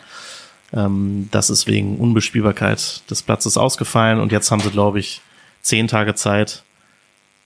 Ähm, 0.73 1.29
das 1.31 1.49
ist 1.49 1.67
wegen 1.67 1.97
Unbespielbarkeit 1.97 3.09
des 3.09 3.23
Platzes 3.23 3.57
ausgefallen 3.57 4.19
und 4.19 4.31
jetzt 4.31 4.51
haben 4.51 4.61
sie, 4.61 4.71
glaube 4.71 4.99
ich, 4.99 5.21
zehn 5.61 5.87
Tage 5.87 6.15
Zeit, 6.15 6.63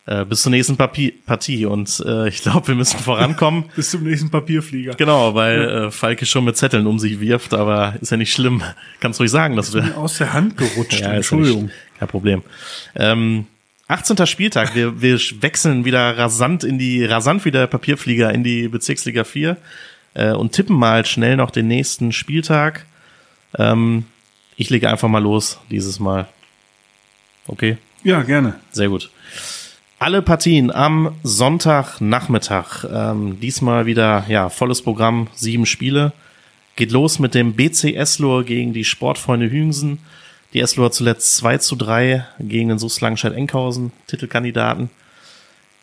äh, 0.10 0.26
bis 0.26 0.42
zur 0.42 0.50
nächsten 0.50 0.76
Papier 0.76 1.14
Partie. 1.26 1.66
Und 1.66 2.04
äh, 2.06 2.28
ich 2.28 2.42
glaube, 2.42 2.70
wir 2.70 2.76
müssen 2.76 3.00
vorankommen. 3.00 3.66
bis 3.76 3.92
zum 3.92 4.04
nächsten 4.04 4.30
Papierflieger. 4.30 4.96
Genau, 4.96 5.36
weil 5.36 5.62
ja. 5.62 5.86
äh, 5.86 5.92
Falke 5.92 6.26
schon 6.26 6.46
mit 6.46 6.58
Zetteln 6.58 6.88
um 6.88 6.98
sich 6.98 7.20
wirft, 7.20 7.54
aber 7.54 7.96
ist 8.02 8.12
ja 8.12 8.18
nicht 8.18 8.34
schlimm. 8.34 8.64
Kannst 9.00 9.20
ruhig 9.20 9.30
sagen, 9.30 9.56
dass 9.56 9.74
wir. 9.74 9.98
Aus 9.98 10.18
der 10.18 10.34
Hand 10.34 10.58
gerutscht, 10.58 11.00
ja, 11.02 11.14
Entschuldigung. 11.14 11.68
Ja 11.68 11.74
kein 12.00 12.08
Problem. 12.08 12.44
Ähm, 12.96 13.46
18. 13.88 14.26
Spieltag, 14.26 14.76
wir, 14.76 15.02
wir 15.02 15.20
wechseln 15.42 15.84
wieder 15.86 16.18
rasant 16.18 16.64
in 16.64 16.80
die, 16.80 17.04
rasant 17.06 17.46
wieder 17.46 17.68
Papierflieger 17.68 18.34
in 18.34 18.44
die 18.44 18.68
Bezirksliga 18.68 19.24
4 19.24 19.58
äh, 20.14 20.32
und 20.32 20.54
tippen 20.54 20.76
mal 20.76 21.06
schnell 21.06 21.36
noch 21.36 21.52
den 21.52 21.68
nächsten 21.68 22.12
Spieltag. 22.12 22.86
Ähm, 23.58 24.06
ich 24.56 24.70
lege 24.70 24.90
einfach 24.90 25.10
mal 25.10 25.22
los 25.22 25.60
dieses 25.70 26.00
Mal. 26.00 26.28
Okay? 27.48 27.78
Ja, 28.04 28.22
gerne. 28.22 28.60
Sehr 28.72 28.90
gut. 28.90 29.10
Alle 30.02 30.22
Partien 30.22 30.72
am 30.72 31.14
Sonntagnachmittag. 31.24 32.86
Ähm, 32.90 33.38
diesmal 33.42 33.86
wieder 33.86 34.24
ja 34.30 34.48
volles 34.48 34.82
Programm, 34.82 35.28
sieben 35.36 35.66
Spiele. 35.66 36.14
Geht 36.78 36.92
los 36.92 37.20
mit 37.20 37.36
dem 37.36 37.52
BC 37.52 37.96
Eslohr 37.96 38.46
gegen 38.46 38.72
die 38.72 38.86
Sportfreunde 38.86 39.52
Hüngsen. 39.52 40.00
Die 40.54 40.62
Eslohr 40.62 40.94
zuletzt 40.94 41.36
2 41.36 41.58
zu 41.58 41.76
3 41.76 42.26
gegen 42.40 42.70
den 42.70 42.80
SUS 42.80 43.02
Langenscheid-Enkhausen, 43.02 43.92
Titelkandidaten. 44.08 44.90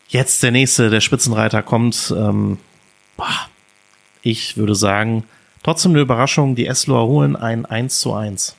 Jetzt 0.07 0.41
der 0.41 0.49
nächste, 0.49 0.89
der 0.89 1.01
Spitzenreiter 1.01 1.61
kommt. 1.61 2.11
Ähm, 2.17 2.57
boah, 3.17 3.49
ich 4.23 4.57
würde 4.57 4.73
sagen, 4.73 5.25
trotzdem 5.61 5.91
eine 5.91 6.01
Überraschung, 6.01 6.55
die 6.55 6.65
Eslohr 6.65 7.05
holen 7.05 7.35
ein 7.35 7.67
1 7.67 7.99
zu 7.99 8.15
1. 8.15 8.55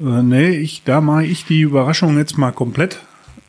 Äh, 0.00 0.22
nee, 0.22 0.50
ich, 0.50 0.82
da 0.82 1.00
mache 1.00 1.24
ich 1.24 1.44
die 1.44 1.60
Überraschung 1.60 2.18
jetzt 2.18 2.36
mal 2.36 2.50
komplett 2.50 2.98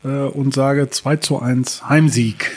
und 0.08 0.54
sage 0.54 0.88
2 0.90 1.16
zu 1.16 1.40
1 1.40 1.88
Heimsieg. 1.88 2.52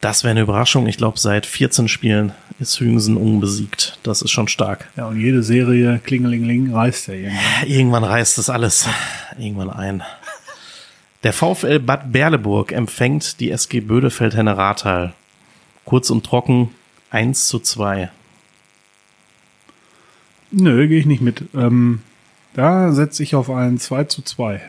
Das 0.00 0.22
wäre 0.22 0.30
eine 0.30 0.42
Überraschung. 0.42 0.86
Ich 0.86 0.96
glaube, 0.96 1.18
seit 1.18 1.44
14 1.44 1.88
Spielen 1.88 2.32
ist 2.60 2.78
Hüngsen 2.78 3.16
unbesiegt. 3.16 3.98
Das 4.04 4.22
ist 4.22 4.30
schon 4.30 4.46
stark. 4.46 4.88
Ja, 4.96 5.06
und 5.06 5.20
jede 5.20 5.42
Serie 5.42 6.00
Klingelingeling 6.04 6.72
reißt 6.72 7.08
ja 7.08 7.14
irgendwann. 7.14 7.66
Irgendwann 7.66 8.04
reißt 8.04 8.38
das 8.38 8.48
alles. 8.48 8.88
Irgendwann 9.38 9.70
ein. 9.70 10.02
Der 11.24 11.32
VfL 11.32 11.80
Bad 11.80 12.12
Berleburg 12.12 12.70
empfängt 12.70 13.40
die 13.40 13.50
SG 13.50 13.80
Bödefeld-Henne 13.80 14.56
Rathal. 14.56 15.14
Kurz 15.84 16.10
und 16.10 16.24
trocken 16.24 16.70
1 17.10 17.48
zu 17.48 17.58
2. 17.58 18.10
Nö, 20.52 20.86
gehe 20.86 21.00
ich 21.00 21.06
nicht 21.06 21.22
mit. 21.22 21.42
Ähm, 21.54 22.02
da 22.54 22.92
setze 22.92 23.22
ich 23.24 23.34
auf 23.34 23.50
ein 23.50 23.78
2 23.78 24.04
zu 24.04 24.22
2. 24.22 24.60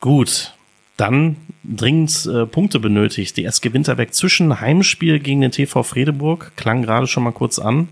Gut, 0.00 0.54
dann 0.96 1.36
dringend 1.64 2.26
äh, 2.26 2.46
Punkte 2.46 2.78
benötigt. 2.78 3.36
Die 3.36 3.44
SG 3.44 3.72
Winterberg 3.72 4.14
zwischen 4.14 4.60
Heimspiel 4.60 5.18
gegen 5.18 5.40
den 5.40 5.50
TV 5.50 5.82
Fredeburg 5.82 6.52
klang 6.56 6.82
gerade 6.82 7.06
schon 7.06 7.24
mal 7.24 7.32
kurz 7.32 7.58
an. 7.58 7.88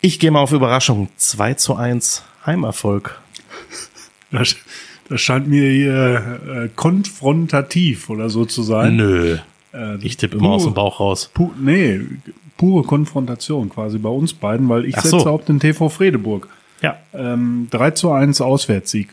Ich 0.00 0.18
gehe 0.18 0.30
mal 0.30 0.40
auf 0.40 0.52
Überraschung. 0.52 1.08
2 1.16 1.54
zu 1.54 1.76
1 1.76 2.24
Heimerfolg. 2.44 3.20
Das, 4.32 4.56
das 5.08 5.20
scheint 5.20 5.46
mir 5.46 5.70
hier 5.70 6.40
äh, 6.48 6.68
konfrontativ 6.74 8.10
oder 8.10 8.28
so 8.28 8.44
zu 8.44 8.64
sein. 8.64 8.96
Nö. 8.96 9.38
Äh, 9.72 9.96
ich 10.02 10.16
tippe 10.16 10.36
immer 10.36 10.50
aus 10.50 10.64
dem 10.64 10.74
Bauch 10.74 10.98
raus. 10.98 11.30
Pu 11.32 11.52
nee, 11.58 12.00
pure 12.56 12.82
Konfrontation 12.82 13.68
quasi 13.68 13.98
bei 13.98 14.08
uns 14.08 14.32
beiden, 14.34 14.68
weil 14.68 14.84
ich 14.84 14.96
Ach 14.96 15.02
setze 15.02 15.20
so. 15.20 15.30
auf 15.30 15.44
den 15.44 15.60
TV 15.60 15.88
Fredeburg. 15.88 16.48
Ja. 16.82 16.98
Ähm, 17.14 17.68
3 17.70 17.92
zu 17.92 18.10
1 18.10 18.40
Auswärtssieg. 18.40 19.10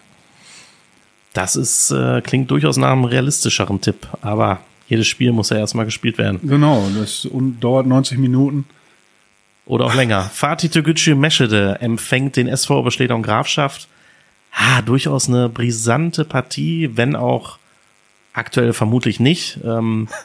Das 1.33 1.55
ist, 1.55 1.91
äh, 1.91 2.21
klingt 2.21 2.51
durchaus 2.51 2.77
nach 2.77 2.91
einem 2.91 3.05
realistischeren 3.05 3.81
Tipp, 3.81 4.07
aber 4.21 4.59
jedes 4.87 5.07
Spiel 5.07 5.31
muss 5.31 5.49
ja 5.49 5.57
erstmal 5.57 5.85
gespielt 5.85 6.17
werden. 6.17 6.39
Genau, 6.43 6.87
das 6.97 7.27
dauert 7.59 7.87
90 7.87 8.19
Minuten. 8.19 8.65
Oder 9.65 9.85
auch 9.85 9.95
länger. 9.95 10.21
Fatih 10.33 10.69
Toguchi 10.69 11.15
Meschede 11.15 11.77
empfängt 11.79 12.35
den 12.35 12.47
SV 12.47 12.79
Oberschleder 12.79 13.15
und 13.15 13.23
Grafschaft. 13.23 13.87
Ha, 14.51 14.81
durchaus 14.83 15.27
eine 15.27 15.49
brisante 15.49 16.25
Partie, 16.25 16.91
wenn 16.93 17.15
auch 17.15 17.57
aktuell 18.33 18.73
vermutlich 18.73 19.19
nicht. 19.19 19.59
Ähm, 19.63 20.07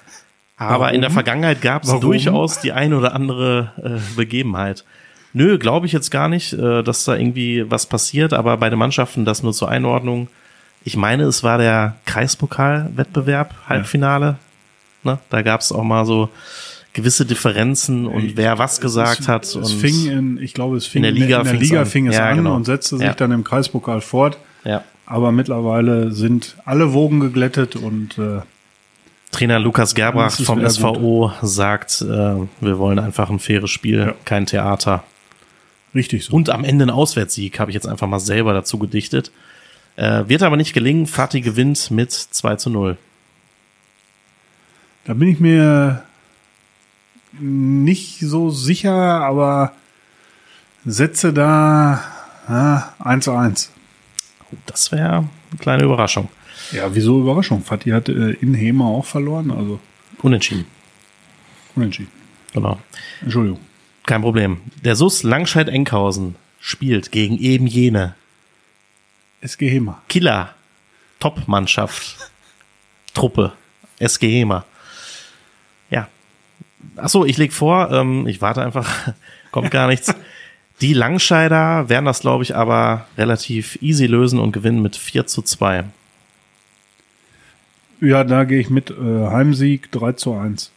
Aber 0.58 0.86
Warum? 0.86 0.96
in 0.96 1.00
der 1.02 1.10
Vergangenheit 1.10 1.62
gab 1.62 1.84
es 1.84 2.00
durchaus 2.00 2.60
die 2.60 2.72
eine 2.72 2.98
oder 2.98 3.14
andere 3.14 3.72
äh, 3.82 4.16
Begebenheit. 4.16 4.84
Nö, 5.32 5.56
glaube 5.56 5.86
ich 5.86 5.92
jetzt 5.92 6.10
gar 6.10 6.28
nicht, 6.28 6.52
äh, 6.52 6.82
dass 6.82 7.04
da 7.04 7.14
irgendwie 7.14 7.70
was 7.70 7.86
passiert, 7.86 8.32
aber 8.32 8.56
bei 8.56 8.68
den 8.68 8.78
Mannschaften 8.78 9.24
das 9.24 9.44
nur 9.44 9.52
zur 9.52 9.68
Einordnung. 9.68 10.26
Ich 10.88 10.96
meine, 10.96 11.24
es 11.24 11.42
war 11.42 11.58
der 11.58 11.96
Kreispokal-Wettbewerb, 12.06 13.54
Halbfinale. 13.68 14.36
Ne? 15.02 15.18
Da 15.28 15.42
gab 15.42 15.60
es 15.60 15.70
auch 15.70 15.82
mal 15.84 16.06
so 16.06 16.30
gewisse 16.94 17.26
Differenzen 17.26 18.06
und 18.06 18.38
wer 18.38 18.58
was 18.58 18.80
gesagt 18.80 19.20
es, 19.20 19.28
hat. 19.28 19.44
Es 19.44 19.54
und 19.54 19.66
fing 19.68 20.06
in, 20.10 20.38
ich 20.42 20.54
glaube, 20.54 20.78
es 20.78 20.86
fing 20.86 21.00
in 21.00 21.02
der 21.02 21.12
Liga 21.12 21.38
in 21.40 21.44
der 21.44 21.52
Liga 21.54 21.80
an. 21.80 21.86
fing 21.86 22.06
es 22.08 22.16
Ja, 22.16 22.30
an 22.30 22.38
genau. 22.38 22.54
und 22.56 22.64
setzte 22.64 22.96
sich 22.96 23.06
Ja. 23.06 23.12
dann 23.12 23.32
im 23.32 23.44
Kreispokal 23.44 24.00
fort. 24.00 24.38
ja. 24.64 24.82
Aber 25.04 25.30
mittlerweile 25.30 26.10
sind 26.12 26.56
alle 26.66 26.92
Wogen 26.94 27.20
geglättet 27.20 27.76
und 27.76 28.16
äh, 28.18 28.40
Trainer 29.30 29.58
Lukas 29.58 29.94
Gerbrach 29.94 30.32
vom 30.40 30.66
SVO 30.68 31.32
sagt, 31.42 32.00
äh, 32.02 32.06
wir 32.60 32.78
wollen 32.78 32.98
einfach 32.98 33.28
ein 33.30 33.38
faires 33.40 33.70
Spiel, 33.70 33.98
Ja. 34.00 34.14
kein 34.24 34.46
Theater. 34.46 35.04
richtig 35.94 36.24
so. 36.24 36.34
Und 36.34 36.48
am 36.50 36.64
Ende 36.64 36.86
ein 36.86 36.90
Auswärtssieg, 36.90 37.58
habe 37.60 37.70
ich 37.70 37.74
jetzt 37.74 37.86
einfach 37.86 38.06
mal 38.06 38.20
selber 38.20 38.54
dazu 38.54 38.78
gedichtet. 38.78 39.30
Äh, 39.98 40.28
wird 40.28 40.44
aber 40.44 40.56
nicht 40.56 40.74
gelingen. 40.74 41.08
Fatih 41.08 41.40
gewinnt 41.40 41.90
mit 41.90 42.12
2 42.12 42.54
zu 42.54 42.70
0. 42.70 42.96
Da 45.04 45.14
bin 45.14 45.26
ich 45.26 45.40
mir 45.40 46.04
nicht 47.40 48.20
so 48.20 48.50
sicher, 48.50 48.92
aber 48.92 49.72
setze 50.84 51.32
da 51.32 52.04
ja, 52.48 52.94
1 53.00 53.24
zu 53.24 53.32
1. 53.32 53.72
Das 54.66 54.92
wäre 54.92 55.16
eine 55.16 55.58
kleine 55.58 55.82
Überraschung. 55.82 56.28
Ja, 56.70 56.94
wieso 56.94 57.20
Überraschung? 57.20 57.64
Fatih 57.64 57.92
hat 57.92 58.08
äh, 58.08 58.30
in 58.34 58.54
Hema 58.54 58.84
auch 58.84 59.04
verloren, 59.04 59.50
also 59.50 59.80
Unentschieden. 60.22 60.66
unentschieden. 61.74 62.12
Genau. 62.52 62.78
Entschuldigung. 63.20 63.58
Kein 64.06 64.22
Problem. 64.22 64.60
Der 64.84 64.94
SUS 64.94 65.24
Langscheid-Enkhausen 65.24 66.36
spielt 66.60 67.10
gegen 67.10 67.36
eben 67.38 67.66
jene 67.66 68.14
SG 69.40 69.68
Hema. 69.68 70.02
Killer 70.08 70.54
Top-Mannschaft 71.20 72.16
Truppe 73.14 73.52
SG 73.98 74.28
Hema. 74.28 74.64
Ja. 75.90 76.08
Achso, 76.96 77.24
ich 77.24 77.36
leg 77.36 77.52
vor, 77.52 77.90
ähm, 77.90 78.26
ich 78.26 78.40
warte 78.40 78.62
einfach, 78.62 79.12
kommt 79.50 79.70
gar 79.70 79.88
nichts. 79.88 80.14
Die 80.80 80.94
Langscheider 80.94 81.88
werden 81.88 82.04
das, 82.04 82.20
glaube 82.20 82.44
ich, 82.44 82.54
aber 82.54 83.06
relativ 83.16 83.78
easy 83.82 84.06
lösen 84.06 84.38
und 84.38 84.52
gewinnen 84.52 84.80
mit 84.80 84.94
4 84.94 85.26
zu 85.26 85.42
2. 85.42 85.84
Ja, 88.00 88.22
da 88.22 88.44
gehe 88.44 88.60
ich 88.60 88.70
mit 88.70 88.90
äh, 88.90 88.94
Heimsieg 88.94 89.90
3 89.90 90.12
zu 90.12 90.34
1. 90.34 90.70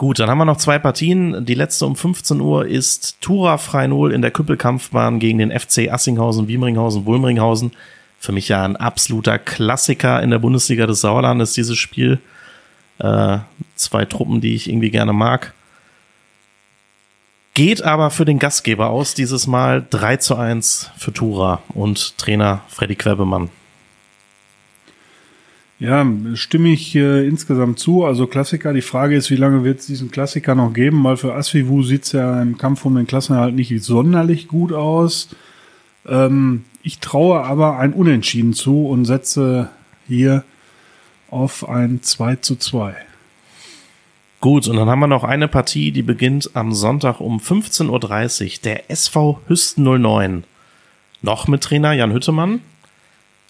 Gut, 0.00 0.18
dann 0.18 0.30
haben 0.30 0.38
wir 0.38 0.46
noch 0.46 0.56
zwei 0.56 0.78
Partien. 0.78 1.44
Die 1.44 1.52
letzte 1.52 1.84
um 1.84 1.94
15 1.94 2.40
Uhr 2.40 2.66
ist 2.66 3.20
Tura 3.20 3.58
Freinol 3.58 4.12
in 4.12 4.22
der 4.22 4.30
Küppelkampfbahn 4.30 5.18
gegen 5.18 5.36
den 5.36 5.50
FC 5.50 5.92
Assinghausen, 5.92 6.48
Wiemringhausen, 6.48 7.04
Wulmringhausen. 7.04 7.72
Für 8.18 8.32
mich 8.32 8.48
ja 8.48 8.64
ein 8.64 8.76
absoluter 8.76 9.38
Klassiker 9.38 10.22
in 10.22 10.30
der 10.30 10.38
Bundesliga 10.38 10.86
des 10.86 11.02
Sauerlandes, 11.02 11.52
dieses 11.52 11.76
Spiel. 11.76 12.18
Äh, 12.98 13.40
zwei 13.74 14.06
Truppen, 14.06 14.40
die 14.40 14.54
ich 14.54 14.70
irgendwie 14.70 14.90
gerne 14.90 15.12
mag. 15.12 15.52
Geht 17.52 17.82
aber 17.82 18.08
für 18.08 18.24
den 18.24 18.38
Gastgeber 18.38 18.88
aus, 18.88 19.12
dieses 19.12 19.46
Mal 19.46 19.86
3 19.90 20.16
zu 20.16 20.34
1 20.34 20.92
für 20.96 21.12
Tura 21.12 21.60
und 21.74 22.16
Trainer 22.16 22.62
Freddy 22.68 22.94
Quebemann. 22.96 23.50
Ja, 25.80 26.06
stimme 26.34 26.68
ich 26.68 26.94
äh, 26.94 27.26
insgesamt 27.26 27.78
zu. 27.78 28.04
Also 28.04 28.26
Klassiker, 28.26 28.74
die 28.74 28.82
Frage 28.82 29.16
ist, 29.16 29.30
wie 29.30 29.36
lange 29.36 29.64
wird 29.64 29.80
es 29.80 29.86
diesen 29.86 30.10
Klassiker 30.10 30.54
noch 30.54 30.74
geben? 30.74 31.02
Weil 31.02 31.16
für 31.16 31.34
Asvivu 31.34 31.82
sieht 31.82 32.04
es 32.04 32.12
ja 32.12 32.40
im 32.42 32.58
Kampf 32.58 32.84
um 32.84 32.96
den 32.96 33.06
Klassenerhalt 33.06 33.54
nicht 33.54 33.82
sonderlich 33.82 34.46
gut 34.46 34.74
aus. 34.74 35.30
Ähm, 36.06 36.64
ich 36.82 36.98
traue 36.98 37.42
aber 37.42 37.78
ein 37.78 37.94
Unentschieden 37.94 38.52
zu 38.52 38.86
und 38.86 39.06
setze 39.06 39.70
hier 40.06 40.44
auf 41.30 41.66
ein 41.66 42.02
2 42.02 42.36
zu 42.36 42.56
2. 42.56 42.94
Gut, 44.42 44.68
und 44.68 44.76
dann 44.76 44.88
haben 44.88 45.00
wir 45.00 45.06
noch 45.06 45.24
eine 45.24 45.48
Partie, 45.48 45.92
die 45.92 46.02
beginnt 46.02 46.50
am 46.54 46.74
Sonntag 46.74 47.20
um 47.20 47.38
15.30 47.38 47.88
Uhr. 48.44 48.50
Der 48.64 48.90
SV 48.90 49.40
Hüsten 49.46 49.84
09. 49.84 50.44
Noch 51.22 51.48
mit 51.48 51.62
Trainer 51.62 51.94
Jan 51.94 52.12
Hüttemann. 52.12 52.60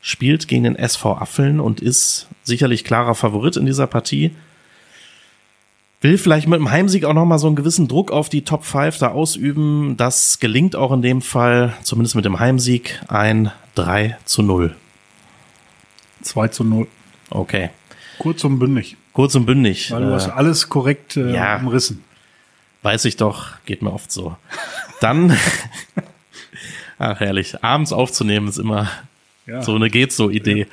Spielt 0.03 0.49
gegen 0.49 0.65
den 0.65 0.77
SV 0.77 1.17
Affeln 1.19 1.61
und 1.61 1.81
ist 1.81 2.27
sicherlich 2.43 2.85
klarer 2.85 3.15
Favorit 3.15 3.57
in 3.57 3.67
dieser 3.67 3.87
Partie. 3.87 4.31
Will 6.01 6.17
vielleicht 6.17 6.49
mit 6.49 6.59
dem 6.59 6.71
Heimsieg 6.71 7.05
auch 7.05 7.13
nochmal 7.13 7.39
so 7.39 7.47
einen 7.47 7.57
gewissen 7.57 7.87
Druck 7.87 8.11
auf 8.11 8.31
die 8.31 8.43
Top 8.43 8.65
5 8.65 8.97
da 8.99 9.09
ausüben. 9.09 9.99
Das 9.99 10.39
gelingt 10.41 10.75
auch 10.75 10.93
in 10.93 11.03
dem 11.03 11.21
Fall, 11.21 11.75
zumindest 11.83 12.17
mit 12.17 12.25
dem 12.25 12.39
Heimsieg, 12.41 12.99
ein 13.09 13.53
3 13.75 14.17
zu 14.25 14.43
0. 14.43 14.75
2 16.23 16.49
zu 16.49 16.65
0. 16.65 16.87
Okay. 17.29 17.69
Kurz 18.19 18.45
und 18.45 18.59
bündig. 18.59 18.97
Kurz 19.13 19.35
und 19.35 19.45
bündig. 19.45 19.91
Weil 19.91 20.03
du 20.03 20.11
Äh, 20.11 20.15
hast 20.15 20.29
alles 20.31 20.71
korrekt 20.71 21.19
äh, 21.19 21.35
ja. 21.35 21.57
umrissen. 21.59 22.03
Weiß 22.83 23.05
ich 23.05 23.17
doch, 23.17 23.53
geht 23.67 23.83
mir 23.83 23.93
oft 23.93 24.11
so. 24.11 24.37
Dann, 25.03 25.37
ach 26.99 27.21
herrlich, 27.21 27.63
abends 27.63 27.93
aufzunehmen 27.93 28.49
ist 28.49 28.59
immer 28.59 28.89
Ja. 29.47 29.63
so 29.63 29.75
eine 29.75 29.91
geht 29.91 30.13
so 30.13 30.31
Idee. 30.31 30.67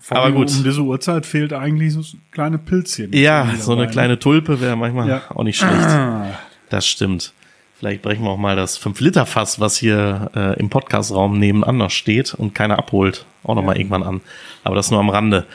Vor 0.00 0.16
aber 0.18 0.32
gut. 0.32 0.50
Um 0.50 0.64
diese 0.64 0.80
Uhrzeit 0.82 1.26
fehlt 1.26 1.52
eigentlich 1.52 1.92
so 1.92 2.02
kleine 2.30 2.58
Pilzchen. 2.58 3.12
Ja, 3.12 3.52
so 3.58 3.72
eine 3.72 3.82
dabei, 3.82 3.92
kleine 3.92 4.18
Tulpe 4.18 4.60
wäre 4.60 4.76
manchmal 4.76 5.08
Ja. 5.08 5.22
auch 5.34 5.42
nicht 5.44 5.58
schlecht. 5.58 5.74
Ah, 5.74 6.38
Das 6.70 6.86
stimmt. 6.86 7.32
Vielleicht 7.78 8.02
brechen 8.02 8.24
wir 8.24 8.30
auch 8.30 8.38
mal 8.38 8.56
das 8.56 8.76
5-Liter-Fass, 8.78 9.60
was 9.60 9.76
hier 9.76 10.30
äh, 10.34 10.58
im 10.58 10.68
Podcast-Raum 10.68 11.38
nebenan 11.38 11.76
noch 11.76 11.90
steht 11.90 12.34
und 12.34 12.52
keiner 12.54 12.76
abholt, 12.78 13.24
auch 13.44 13.54
noch 13.54 13.62
mal 13.62 13.76
irgendwann 13.76 14.02
an. 14.02 14.20
Aber 14.64 14.74
das 14.74 14.90
nur 14.90 14.98
am 14.98 15.10
Rande. 15.10 15.46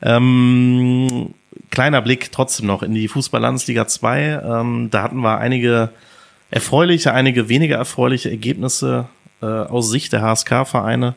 Ähm, 0.00 1.34
kleiner 1.70 2.00
Blick 2.02 2.30
trotzdem 2.32 2.66
noch 2.66 2.82
in 2.82 2.94
die 2.94 3.08
Fußball-Landesliga 3.08 3.86
2. 3.88 4.40
Ähm, 4.44 4.88
da 4.90 5.02
hatten 5.02 5.20
wir 5.20 5.38
einige 5.38 5.90
erfreuliche, 6.50 7.12
einige 7.14 7.48
weniger 7.48 7.76
erfreuliche 7.76 8.30
Ergebnisse 8.30 9.08
äh, 9.40 9.46
aus 9.46 9.90
Sicht 9.90 10.12
der 10.12 10.22
HSK-Vereine. 10.22 11.14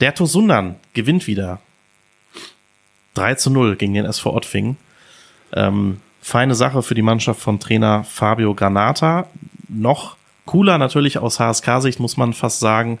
Der 0.00 0.14
TuS 0.14 0.32
Sundern 0.32 0.76
gewinnt 0.92 1.26
wieder. 1.26 1.60
3 3.14 3.34
zu 3.36 3.50
0 3.50 3.76
gegen 3.76 3.94
den 3.94 4.04
SV 4.06 4.34
Ottfing. 4.34 4.76
Ähm, 5.52 6.00
feine 6.20 6.54
Sache 6.54 6.82
für 6.82 6.94
die 6.94 7.02
Mannschaft 7.02 7.40
von 7.40 7.60
Trainer 7.60 8.04
Fabio 8.04 8.54
Granata. 8.54 9.28
Noch 9.68 10.16
cooler 10.46 10.78
natürlich 10.78 11.18
aus 11.18 11.38
HSK-Sicht, 11.38 12.00
muss 12.00 12.16
man 12.16 12.32
fast 12.32 12.60
sagen, 12.60 12.98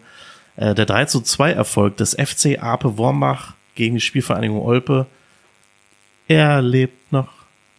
äh, 0.56 0.74
der 0.74 0.86
3 0.86 1.06
zu 1.06 1.20
2 1.20 1.52
Erfolg 1.52 1.96
des 1.96 2.14
FC 2.14 2.58
Ape 2.62 2.96
Wormbach 2.96 3.54
gegen 3.74 3.96
die 3.96 4.00
Spielvereinigung 4.00 4.62
Olpe. 4.62 5.06
Er 6.28 6.62
lebt 6.62 7.12
noch. 7.12 7.28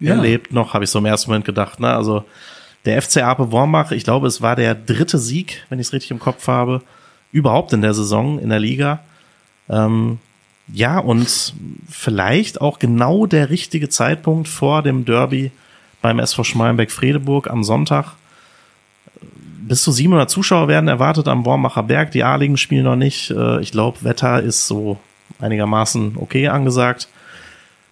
Er 0.01 0.15
Ja. 0.17 0.21
lebt 0.21 0.51
noch, 0.51 0.73
habe 0.73 0.83
ich 0.83 0.89
so 0.89 0.99
im 0.99 1.05
ersten 1.05 1.29
Moment 1.31 1.45
gedacht. 1.45 1.79
Ne? 1.79 1.87
Also 1.93 2.25
der 2.83 3.01
FC 3.01 3.17
Ape 3.23 3.51
Wormbach, 3.51 3.91
ich 3.91 4.03
glaube, 4.03 4.27
es 4.27 4.41
war 4.41 4.57
der 4.57 4.75
dritte 4.75 5.17
Sieg, 5.17 5.63
wenn 5.69 5.79
ich 5.79 5.87
es 5.87 5.93
richtig 5.93 6.11
im 6.11 6.19
Kopf 6.19 6.47
habe, 6.47 6.81
überhaupt 7.35 7.73
in 7.73 7.81
der 7.81 7.93
Saison 7.93 8.39
in 8.39 8.47
der 8.47 8.59
Liga. 8.59 9.01
Ähm, 9.69 10.19
ja, 10.73 10.99
und 10.99 11.53
vielleicht 11.89 12.61
auch 12.61 12.79
genau 12.79 13.25
der 13.25 13.49
richtige 13.49 13.89
Zeitpunkt 13.89 14.47
vor 14.47 14.81
dem 14.81 15.03
Derby 15.03 15.51
beim 16.01 16.19
SV 16.19 16.45
Schmalenberg-Fredeburg 16.45 17.49
am 17.49 17.65
Sonntag. 17.65 18.13
Bis 19.67 19.83
zu 19.83 19.91
700 19.91 20.29
Zuschauer 20.29 20.69
werden 20.69 20.87
erwartet 20.87 21.27
am 21.27 21.45
Wormacher 21.45 21.83
Berg. 21.83 22.11
Die 22.11 22.23
A-Ligen 22.23 22.55
spielen 22.55 22.85
noch 22.85 22.95
nicht. 22.95 23.31
Äh, 23.31 23.59
Ich 23.61 23.71
glaube, 23.71 24.03
Wetter 24.03 24.41
ist 24.41 24.67
so 24.67 24.97
einigermaßen 25.39 26.13
okay 26.15 26.47
angesagt. 26.47 27.09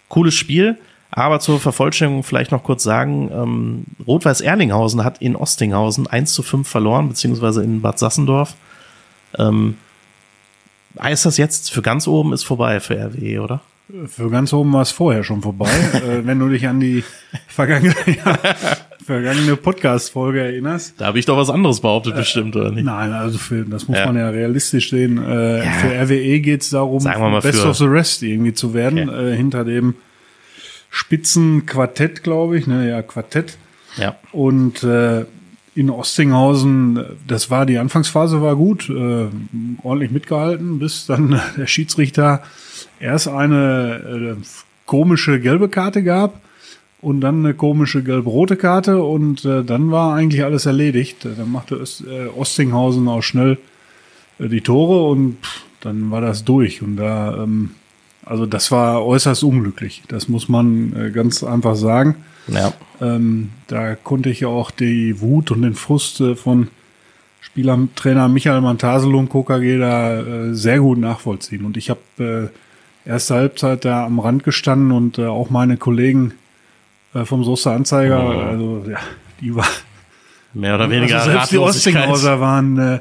Cooles 0.08 0.34
Spiel. 0.34 0.78
Aber 1.10 1.38
zur 1.38 1.60
Vervollständigung 1.60 2.22
vielleicht 2.22 2.50
noch 2.50 2.64
kurz 2.64 2.82
sagen, 2.82 3.30
ähm, 3.30 3.84
Rot-Weiß 4.06 4.40
Erlinghausen 4.40 5.04
hat 5.04 5.18
in 5.20 5.36
Ostinghausen 5.36 6.06
1 6.06 6.32
zu 6.32 6.42
5 6.42 6.66
verloren, 6.66 7.08
beziehungsweise 7.08 7.62
in 7.62 7.82
Bad 7.82 7.98
Sassendorf. 7.98 8.54
Ähm, 9.38 9.76
heißt 11.00 11.26
das 11.26 11.36
jetzt, 11.36 11.70
für 11.72 11.82
ganz 11.82 12.06
oben 12.06 12.32
ist 12.32 12.44
vorbei 12.44 12.80
für 12.80 12.94
RWE, 12.96 13.40
oder? 13.40 13.60
Für 14.06 14.30
ganz 14.30 14.52
oben 14.52 14.72
war 14.72 14.82
es 14.82 14.90
vorher 14.92 15.24
schon 15.24 15.42
vorbei. 15.42 15.68
äh, 15.94 16.26
wenn 16.26 16.38
du 16.38 16.48
dich 16.48 16.66
an 16.66 16.80
die 16.80 17.04
vergangene, 17.48 17.94
ja, 18.06 18.38
vergangene 19.04 19.56
Podcast-Folge 19.56 20.40
erinnerst. 20.40 20.94
Da 20.98 21.06
habe 21.06 21.18
ich 21.18 21.26
doch 21.26 21.36
was 21.36 21.50
anderes 21.50 21.80
behauptet, 21.80 22.14
bestimmt, 22.16 22.56
oder 22.56 22.70
nicht? 22.70 22.84
Nein, 22.84 23.12
also 23.12 23.36
für, 23.38 23.64
das 23.64 23.86
muss 23.88 23.98
Ja. 23.98 24.06
man 24.06 24.16
ja 24.16 24.30
realistisch 24.30 24.88
sehen. 24.90 25.18
Äh, 25.22 25.64
Ja. 25.64 25.70
Für 25.72 25.88
RWE 26.06 26.40
geht 26.40 26.62
es 26.62 26.70
darum, 26.70 27.04
Best 27.04 27.60
für- 27.60 27.68
of 27.68 27.76
the 27.76 27.84
Rest 27.84 28.22
irgendwie 28.22 28.54
zu 28.54 28.72
werden. 28.72 29.08
Okay. 29.10 29.32
Äh, 29.32 29.36
hinter 29.36 29.64
dem 29.64 29.94
Spitzenquartett, 30.90 32.22
glaube 32.22 32.56
ich. 32.58 32.66
Ne, 32.66 32.88
ja, 32.88 33.02
Quartett. 33.02 33.58
Ja. 33.96 34.16
Und 34.32 34.82
äh, 34.84 35.24
in 35.74 35.90
Ostinghausen, 35.90 37.04
das 37.26 37.50
war 37.50 37.66
die 37.66 37.78
Anfangsphase 37.78 38.40
war 38.40 38.56
gut, 38.56 38.88
äh, 38.88 39.26
ordentlich 39.82 40.10
mitgehalten, 40.10 40.78
bis 40.78 41.06
dann 41.06 41.40
der 41.56 41.66
Schiedsrichter 41.66 42.42
erst 43.00 43.28
eine 43.28 44.36
äh, 44.38 44.44
komische 44.86 45.40
gelbe 45.40 45.68
Karte 45.68 46.02
gab 46.02 46.40
und 47.00 47.20
dann 47.20 47.44
eine 47.44 47.54
komische 47.54 48.02
gelb-rote 48.02 48.56
Karte 48.56 49.02
und 49.02 49.44
äh, 49.44 49.62
dann 49.62 49.90
war 49.90 50.14
eigentlich 50.14 50.44
alles 50.44 50.66
erledigt. 50.66 51.24
Dann 51.24 51.52
machte 51.52 51.76
Öst, 51.76 52.04
äh, 52.06 52.28
Ostinghausen 52.28 53.08
auch 53.08 53.22
schnell 53.22 53.58
äh, 54.38 54.48
die 54.48 54.62
Tore 54.62 55.10
und 55.10 55.36
pff, 55.42 55.64
dann 55.80 56.10
war 56.10 56.20
das 56.20 56.44
durch. 56.44 56.82
Und 56.82 56.96
da, 56.96 57.42
ähm, 57.42 57.70
also 58.24 58.46
das 58.46 58.70
war 58.70 59.04
äußerst 59.04 59.42
unglücklich. 59.44 60.02
Das 60.08 60.28
muss 60.28 60.48
man 60.48 60.94
äh, 60.96 61.10
ganz 61.10 61.42
einfach 61.44 61.76
sagen. 61.76 62.16
Ja. 62.48 62.72
Ähm, 63.00 63.50
da 63.68 63.94
konnte 63.94 64.30
ich 64.30 64.40
ja 64.40 64.48
auch 64.48 64.70
die 64.70 65.20
Wut 65.20 65.50
und 65.50 65.62
den 65.62 65.74
Frust 65.74 66.20
äh, 66.20 66.34
von 66.36 66.68
Spielertrainer 67.40 68.28
Michael 68.28 68.60
Mantasel 68.60 69.14
und 69.14 69.28
KKG 69.30 69.78
da 69.78 70.20
äh, 70.20 70.54
sehr 70.54 70.80
gut 70.80 70.98
nachvollziehen. 70.98 71.64
Und 71.64 71.76
ich 71.76 71.90
habe 71.90 72.50
äh, 73.06 73.08
erste 73.08 73.34
Halbzeit 73.34 73.84
da 73.84 74.04
am 74.06 74.18
Rand 74.18 74.44
gestanden 74.44 74.92
und 74.92 75.18
äh, 75.18 75.26
auch 75.26 75.50
meine 75.50 75.76
Kollegen 75.76 76.32
äh, 77.14 77.24
vom 77.24 77.44
Soester 77.44 77.72
Anzeiger, 77.72 78.24
Oh. 78.24 78.40
also 78.40 78.84
ja, 78.90 78.98
die 79.40 79.54
war 79.54 79.66
Mehr 80.54 80.76
oder 80.76 80.88
weniger 80.88 81.16
also 81.18 81.30
selbst 81.30 81.52
die. 81.52 81.58
Ostinghauser 81.58 82.40
waren 82.40 82.78
äh, 82.78 82.98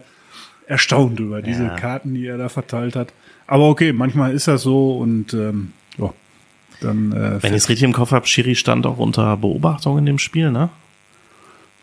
erstaunt 0.68 1.20
über 1.20 1.42
diese 1.42 1.64
Ja. 1.66 1.76
Karten, 1.76 2.14
die 2.16 2.26
er 2.26 2.38
da 2.38 2.50
verteilt 2.50 2.96
hat. 2.96 3.14
Aber 3.48 3.70
okay, 3.70 3.94
manchmal 3.94 4.34
ist 4.34 4.48
das 4.48 4.62
so 4.64 4.98
und 4.98 5.34
ähm, 5.34 5.74
ja, 5.98 6.14
dann 6.82 7.12
äh, 7.12 7.44
Wenn 7.44 7.54
ich 7.54 7.64
es 7.64 7.70
richtig 7.70 7.84
im 7.84 7.94
Kopf 7.94 8.12
habe, 8.12 8.26
Schiri 8.28 8.56
stand 8.56 8.86
auch 8.86 8.98
unter 8.98 9.38
Beobachtung 9.38 9.98
in 9.98 10.06
dem 10.06 10.20
Spiel, 10.20 10.52
ne? 10.52 10.70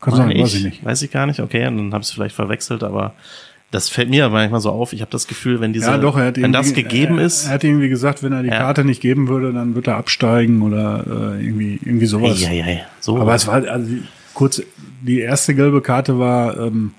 kann 0.01 0.17
sein, 0.17 0.31
weiß 0.31 0.55
ich 0.55 0.65
nicht. 0.65 0.85
Weiß 0.85 1.03
ich 1.03 1.11
gar 1.11 1.27
nicht, 1.27 1.41
okay, 1.41 1.63
dann 1.63 1.93
habe 1.93 2.03
ich 2.03 2.09
es 2.09 2.15
vielleicht 2.15 2.35
verwechselt, 2.35 2.83
aber 2.83 3.13
das 3.71 3.89
fällt 3.89 4.11
mir 4.11 4.29
manchmal 4.29 4.61
so 4.61 4.71
auf. 4.71 4.93
Ich 4.93 5.01
habe 5.01 5.11
das 5.11 5.27
Gefühl, 5.27 5.61
wenn 5.61 5.73
diese, 5.73 5.91
Ja, 5.91 5.99
doch, 5.99 6.17
er 6.17 6.35
wenn 6.37 6.53
das 6.53 6.73
gegeben 6.73 7.19
er, 7.19 7.27
ist, 7.27 7.47
Er 7.47 7.53
hat 7.53 7.65
irgendwie 7.65 7.89
gesagt, 7.89 8.23
wenn 8.23 8.33
er 8.33 8.43
die 8.43 8.49
Ja. 8.49 8.59
Karte 8.59 8.85
nicht 8.85 9.01
geben 9.01 9.29
würde, 9.29 9.53
dann 9.53 9.75
wird 9.75 9.87
er 9.87 9.97
absteigen 9.97 10.63
oder 10.63 11.37
äh, 11.37 11.45
irgendwie, 11.45 11.79
irgendwie 11.85 12.07
sowas. 12.07 12.43
Eieiei, 12.43 12.85
so. 12.99 13.19
Aber 13.19 13.35
es 13.35 13.47
war, 13.47 13.63
also 13.69 13.95
kurz, 14.35 14.63
die 15.03 15.21
erste 15.21 15.55
gelbe 15.55 15.83
Karte 15.83 16.19
war 16.19 16.59
ähm, 16.59 16.93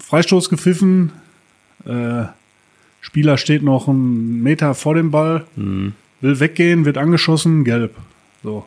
Freistoß 0.00 0.48
gepfiffen, 0.48 1.12
äh, 1.86 2.24
Spieler 3.04 3.36
steht 3.36 3.62
noch 3.62 3.86
einen 3.86 4.42
Meter 4.42 4.74
vor 4.74 4.94
dem 4.94 5.10
Ball, 5.10 5.44
Hm. 5.56 5.92
will 6.22 6.40
weggehen, 6.40 6.86
wird 6.86 6.96
angeschossen, 6.96 7.62
gelb. 7.62 7.94
So. 8.42 8.66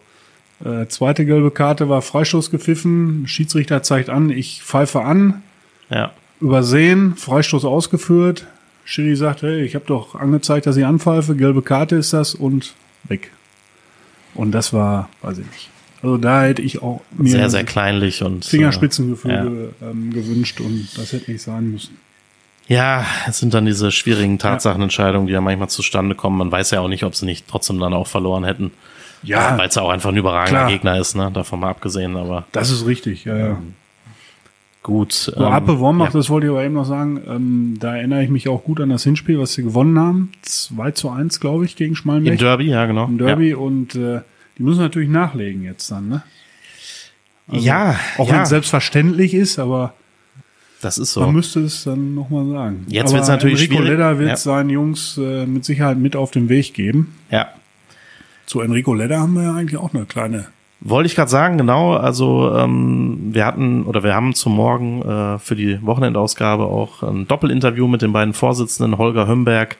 Äh, 0.64 0.86
zweite 0.90 1.26
gelbe 1.26 1.50
Karte 1.50 1.90
war 1.90 2.04
Freistoß 2.04 2.52
gepfiffen, 2.52 3.28
Schiedsrichter 3.28 3.82
zeigt 3.82 4.12
an, 4.12 4.30
ich 4.30 4.62
pfeife 4.64 5.02
an, 5.02 5.42
ja. 5.90 6.12
übersehen, 6.40 7.16
Freistoß 7.16 7.66
ausgeführt. 7.66 8.46
Schiri 8.86 9.16
sagt, 9.16 9.42
hey, 9.42 9.64
ich 9.64 9.74
habe 9.74 9.86
doch 9.88 10.14
angezeigt, 10.14 10.68
dass 10.68 10.78
ich 10.78 10.86
anpfeife, 10.86 11.36
gelbe 11.36 11.64
Karte 11.64 11.96
ist 11.96 12.14
das 12.14 12.36
und 12.36 12.76
weg. 13.08 13.32
Und 14.36 14.52
das 14.52 14.72
war, 14.72 15.10
weiß 15.24 15.40
ich 15.40 15.48
nicht. 15.48 15.70
Also 16.04 16.18
da 16.18 16.44
hätte 16.44 16.62
ich 16.62 16.84
auch 16.84 17.02
mir 17.18 17.32
Sehr, 17.32 17.50
sehr 17.50 17.64
kleinlich 17.64 18.22
und 18.22 18.46
Fingerspitzengefühle 18.46 19.74
ähm, 19.82 20.14
gewünscht 20.14 20.62
und 20.62 20.96
das 20.96 21.12
hätte 21.12 21.32
nicht 21.32 21.42
sein 21.42 21.72
müssen. 21.72 21.98
Ja, 22.68 23.06
es 23.28 23.40
sind 23.40 23.54
dann 23.54 23.66
diese 23.66 23.92
schwierigen 23.92 24.40
Tatsachenentscheidungen, 24.40 25.28
die 25.28 25.34
ja 25.34 25.42
manchmal 25.42 25.70
zustande 25.70 26.16
kommen. 26.16 26.38
Man 26.38 26.52
weiß 26.52 26.72
ja 26.72 26.82
auch 26.82 26.90
nicht, 26.90 27.04
ob 27.04 27.16
sie 27.16 27.26
nicht 27.26 27.48
trotzdem 27.48 27.80
dann 27.80 27.94
auch 27.94 28.08
verloren 28.08 28.44
hätten. 28.44 28.72
Ja, 29.24 29.58
Weil 29.58 29.70
es 29.70 29.76
ja 29.76 29.82
auch 29.82 29.90
einfach 29.90 30.10
ein 30.10 30.18
überragender 30.18 30.62
klar. 30.62 30.70
Gegner 30.70 31.00
ist, 31.00 31.16
ne? 31.16 31.32
Davon 31.34 31.60
mal 31.60 31.70
abgesehen, 31.70 32.16
aber 32.16 32.46
das 32.52 32.70
ist 32.70 32.86
richtig. 32.86 33.26
Ja, 33.26 33.38
ja. 33.38 33.58
gut. 34.84 35.14
So, 35.14 35.36
ähm, 35.36 35.44
Appe 35.44 35.80
Wormbach, 35.80 36.08
ja. 36.08 36.12
das 36.12 36.30
wollte 36.30 36.48
ich 36.48 36.52
aber 36.52 36.64
eben 36.64 36.76
noch 36.76 36.86
sagen, 36.86 37.22
ähm, 37.28 37.78
da 37.80 37.96
erinnere 37.96 38.24
ich 38.24 38.30
mich 38.30 38.48
auch 38.48 38.64
gut 38.64 38.80
an 38.80 38.90
das 38.90 39.04
Hinspiel, 39.04 39.40
was 39.40 39.54
sie 39.54 39.64
gewonnen 39.64 39.98
haben. 39.98 40.32
2 40.44 40.92
zu 40.92 41.10
1, 41.10 41.40
glaube 41.40 41.66
ich, 41.66 41.76
gegen 41.76 41.92
Im 41.92 41.96
Schmalmech. 41.96 42.38
Derby, 42.38 42.66
ja, 42.66 42.86
genau. 42.86 43.06
Im 43.06 43.18
Derby 43.18 43.54
und 43.54 43.96
äh, 43.96 44.22
die 44.58 44.64
müssen 44.64 44.82
natürlich 44.82 45.10
nachlegen 45.10 45.64
jetzt 45.64 45.90
dann, 45.90 46.10
ne? 46.10 46.24
Ja, 47.50 47.60
ja, 47.60 48.00
Auch 48.18 48.28
ja 48.28 48.36
wenn 48.36 48.42
es 48.42 48.50
selbstverständlich 48.50 49.34
ist, 49.34 49.58
aber 49.58 49.94
das 50.82 50.98
ist 50.98 51.16
man 51.16 51.26
so. 51.26 51.32
müsste 51.32 51.60
es 51.62 51.84
dann 51.86 52.14
nochmal 52.16 52.46
sagen. 52.48 52.86
Jetzt 52.88 53.10
Aber 53.10 53.16
wird's 53.16 53.28
natürlich 53.30 53.62
Enrico 53.64 53.76
schwierig. 53.76 53.90
Ledder 53.92 54.20
wird 54.20 54.30
Ja. 54.30 54.36
seinen 54.38 54.70
Jungs 54.70 55.18
äh, 55.18 55.46
mit 55.46 55.66
Sicherheit 55.66 55.98
mit 55.98 56.16
auf 56.16 56.32
den 56.32 56.50
Weg 56.50 56.74
geben. 56.74 57.16
Ja. 57.32 57.48
Zu 58.46 58.62
Enrico 58.62 58.94
Ledder 58.94 59.20
haben 59.20 59.34
wir 59.34 59.44
ja 59.44 59.54
eigentlich 59.56 59.78
auch 59.80 59.94
eine 59.94 60.06
kleine. 60.06 60.46
Wollte 60.80 61.08
ich 61.08 61.16
gerade 61.16 61.32
sagen, 61.32 61.58
genau. 61.58 61.94
Also 61.96 62.56
ähm, 62.56 63.30
wir 63.34 63.46
hatten 63.46 63.84
oder 63.84 64.04
wir 64.04 64.14
haben 64.14 64.36
zum 64.36 64.56
Morgen 64.56 65.02
äh, 65.02 65.40
für 65.40 65.56
die 65.56 65.80
Wochenendausgabe 65.86 66.64
auch 66.66 67.02
ein 67.02 67.28
Doppelinterview 67.28 67.88
mit 67.88 68.04
den 68.04 68.14
beiden 68.14 68.34
Vorsitzenden 68.34 68.98
Holger 69.00 69.28
Hömberg 69.28 69.78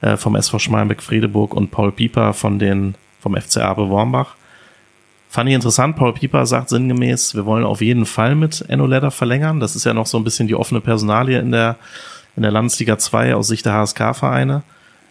äh, 0.00 0.16
vom 0.16 0.36
SV 0.36 0.60
Schmalenbeck-Fredeburg 0.60 1.52
und 1.54 1.72
Paul 1.72 1.90
Pieper 1.90 2.32
von 2.34 2.60
den 2.60 2.94
vom 3.20 3.34
FC 3.34 3.58
Abe 3.58 3.88
Wormbach. 3.88 4.36
Fand 5.28 5.48
ich 5.48 5.54
interessant. 5.54 5.96
Paul 5.96 6.14
Pieper 6.14 6.46
sagt 6.46 6.70
sinngemäß, 6.70 7.34
wir 7.34 7.44
wollen 7.44 7.64
auf 7.64 7.80
jeden 7.82 8.06
Fall 8.06 8.34
mit 8.34 8.64
Enno 8.68 8.86
Ledder 8.86 9.10
verlängern. 9.10 9.60
Das 9.60 9.76
ist 9.76 9.84
ja 9.84 9.92
noch 9.92 10.06
so 10.06 10.16
ein 10.18 10.24
bisschen 10.24 10.48
die 10.48 10.54
offene 10.54 10.80
Personalie 10.80 11.38
in 11.38 11.52
der 11.52 11.76
in 12.36 12.42
der 12.42 12.52
Landesliga 12.52 12.98
2 12.98 13.34
aus 13.34 13.48
Sicht 13.48 13.66
der 13.66 13.72
HSK-Vereine. 13.74 14.62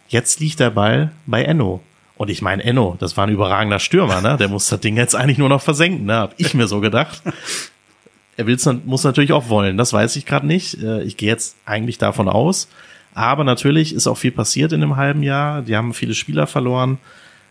Jetzt 0.08 0.40
liegt 0.40 0.60
der 0.60 0.70
Ball 0.70 1.12
bei 1.26 1.44
Enno. 1.44 1.82
Und 2.16 2.30
ich 2.30 2.40
meine, 2.42 2.64
Enno, 2.64 2.96
das 2.98 3.16
war 3.16 3.26
ein 3.26 3.32
überragender 3.32 3.78
Stürmer, 3.78 4.22
ne? 4.22 4.38
Der 4.38 4.48
muss 4.48 4.66
das 4.68 4.80
Ding 4.80 4.96
jetzt 4.96 5.14
eigentlich 5.14 5.36
nur 5.38 5.50
noch 5.50 5.60
versenken, 5.60 6.06
ne? 6.06 6.14
Hab 6.14 6.34
ich 6.38 6.54
mir 6.54 6.66
so 6.66 6.80
gedacht. 6.80 7.22
Er 8.38 8.46
will's, 8.46 8.68
muss 8.86 9.04
natürlich 9.04 9.32
auch 9.32 9.48
wollen, 9.50 9.76
das 9.76 9.92
weiß 9.92 10.16
ich 10.16 10.24
gerade 10.24 10.46
nicht. 10.46 10.82
Äh, 10.82 11.02
Ich 11.02 11.16
gehe 11.16 11.28
jetzt 11.28 11.56
eigentlich 11.66 11.98
davon 11.98 12.28
aus. 12.28 12.68
Aber 13.14 13.44
natürlich 13.44 13.94
ist 13.94 14.06
auch 14.06 14.16
viel 14.16 14.32
passiert 14.32 14.72
in 14.72 14.80
dem 14.80 14.96
halben 14.96 15.22
Jahr. 15.22 15.60
Die 15.62 15.76
haben 15.76 15.92
viele 15.92 16.14
Spieler 16.14 16.46
verloren. 16.46 16.98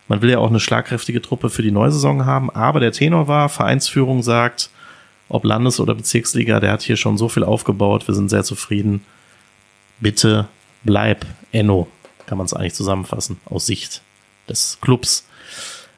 Man 0.08 0.22
will 0.22 0.30
ja 0.30 0.38
auch 0.38 0.48
eine 0.48 0.60
schlagkräftige 0.60 1.22
Truppe 1.22 1.50
für 1.50 1.62
die 1.62 1.70
neue 1.70 1.92
Saison 1.92 2.24
haben. 2.24 2.50
Aber 2.50 2.80
der 2.80 2.92
Tenor 2.92 3.28
war, 3.28 3.48
Vereinsführung 3.48 4.22
sagt, 4.22 4.70
ob 5.28 5.44
Landes- 5.44 5.80
oder 5.80 5.94
Bezirksliga, 5.94 6.60
der 6.60 6.72
hat 6.72 6.82
hier 6.82 6.96
schon 6.96 7.18
so 7.18 7.28
viel 7.28 7.44
aufgebaut. 7.44 8.08
Wir 8.08 8.14
sind 8.14 8.30
sehr 8.30 8.44
zufrieden. 8.44 9.04
Bitte 10.00 10.48
bleib 10.84 11.26
Enno, 11.52 11.88
kann 12.26 12.38
man 12.38 12.46
es 12.46 12.54
eigentlich 12.54 12.74
zusammenfassen, 12.74 13.38
aus 13.44 13.66
Sicht 13.66 14.00
des 14.48 14.78
Clubs. 14.80 15.26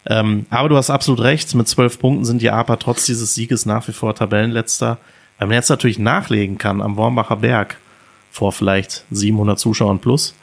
Ähm, 0.06 0.46
aber 0.50 0.68
du 0.68 0.76
hast 0.76 0.90
absolut 0.90 1.20
recht, 1.20 1.54
mit 1.54 1.68
zwölf 1.68 1.98
Punkten 1.98 2.24
sind 2.24 2.42
die 2.42 2.50
APA 2.50 2.76
trotz 2.76 3.04
dieses 3.04 3.34
Sieges 3.34 3.66
nach 3.66 3.86
wie 3.86 3.92
vor 3.92 4.14
Tabellenletzter. 4.14 4.98
Weil 5.38 5.48
man 5.48 5.54
jetzt 5.54 5.70
natürlich 5.70 5.98
nachlegen 5.98 6.58
kann 6.58 6.82
am 6.82 6.96
Wormbacher 6.96 7.36
Berg 7.36 7.76
vor 8.30 8.52
vielleicht 8.52 9.04
700 9.10 9.58
Zuschauern 9.58 9.98
plus. 9.98 10.34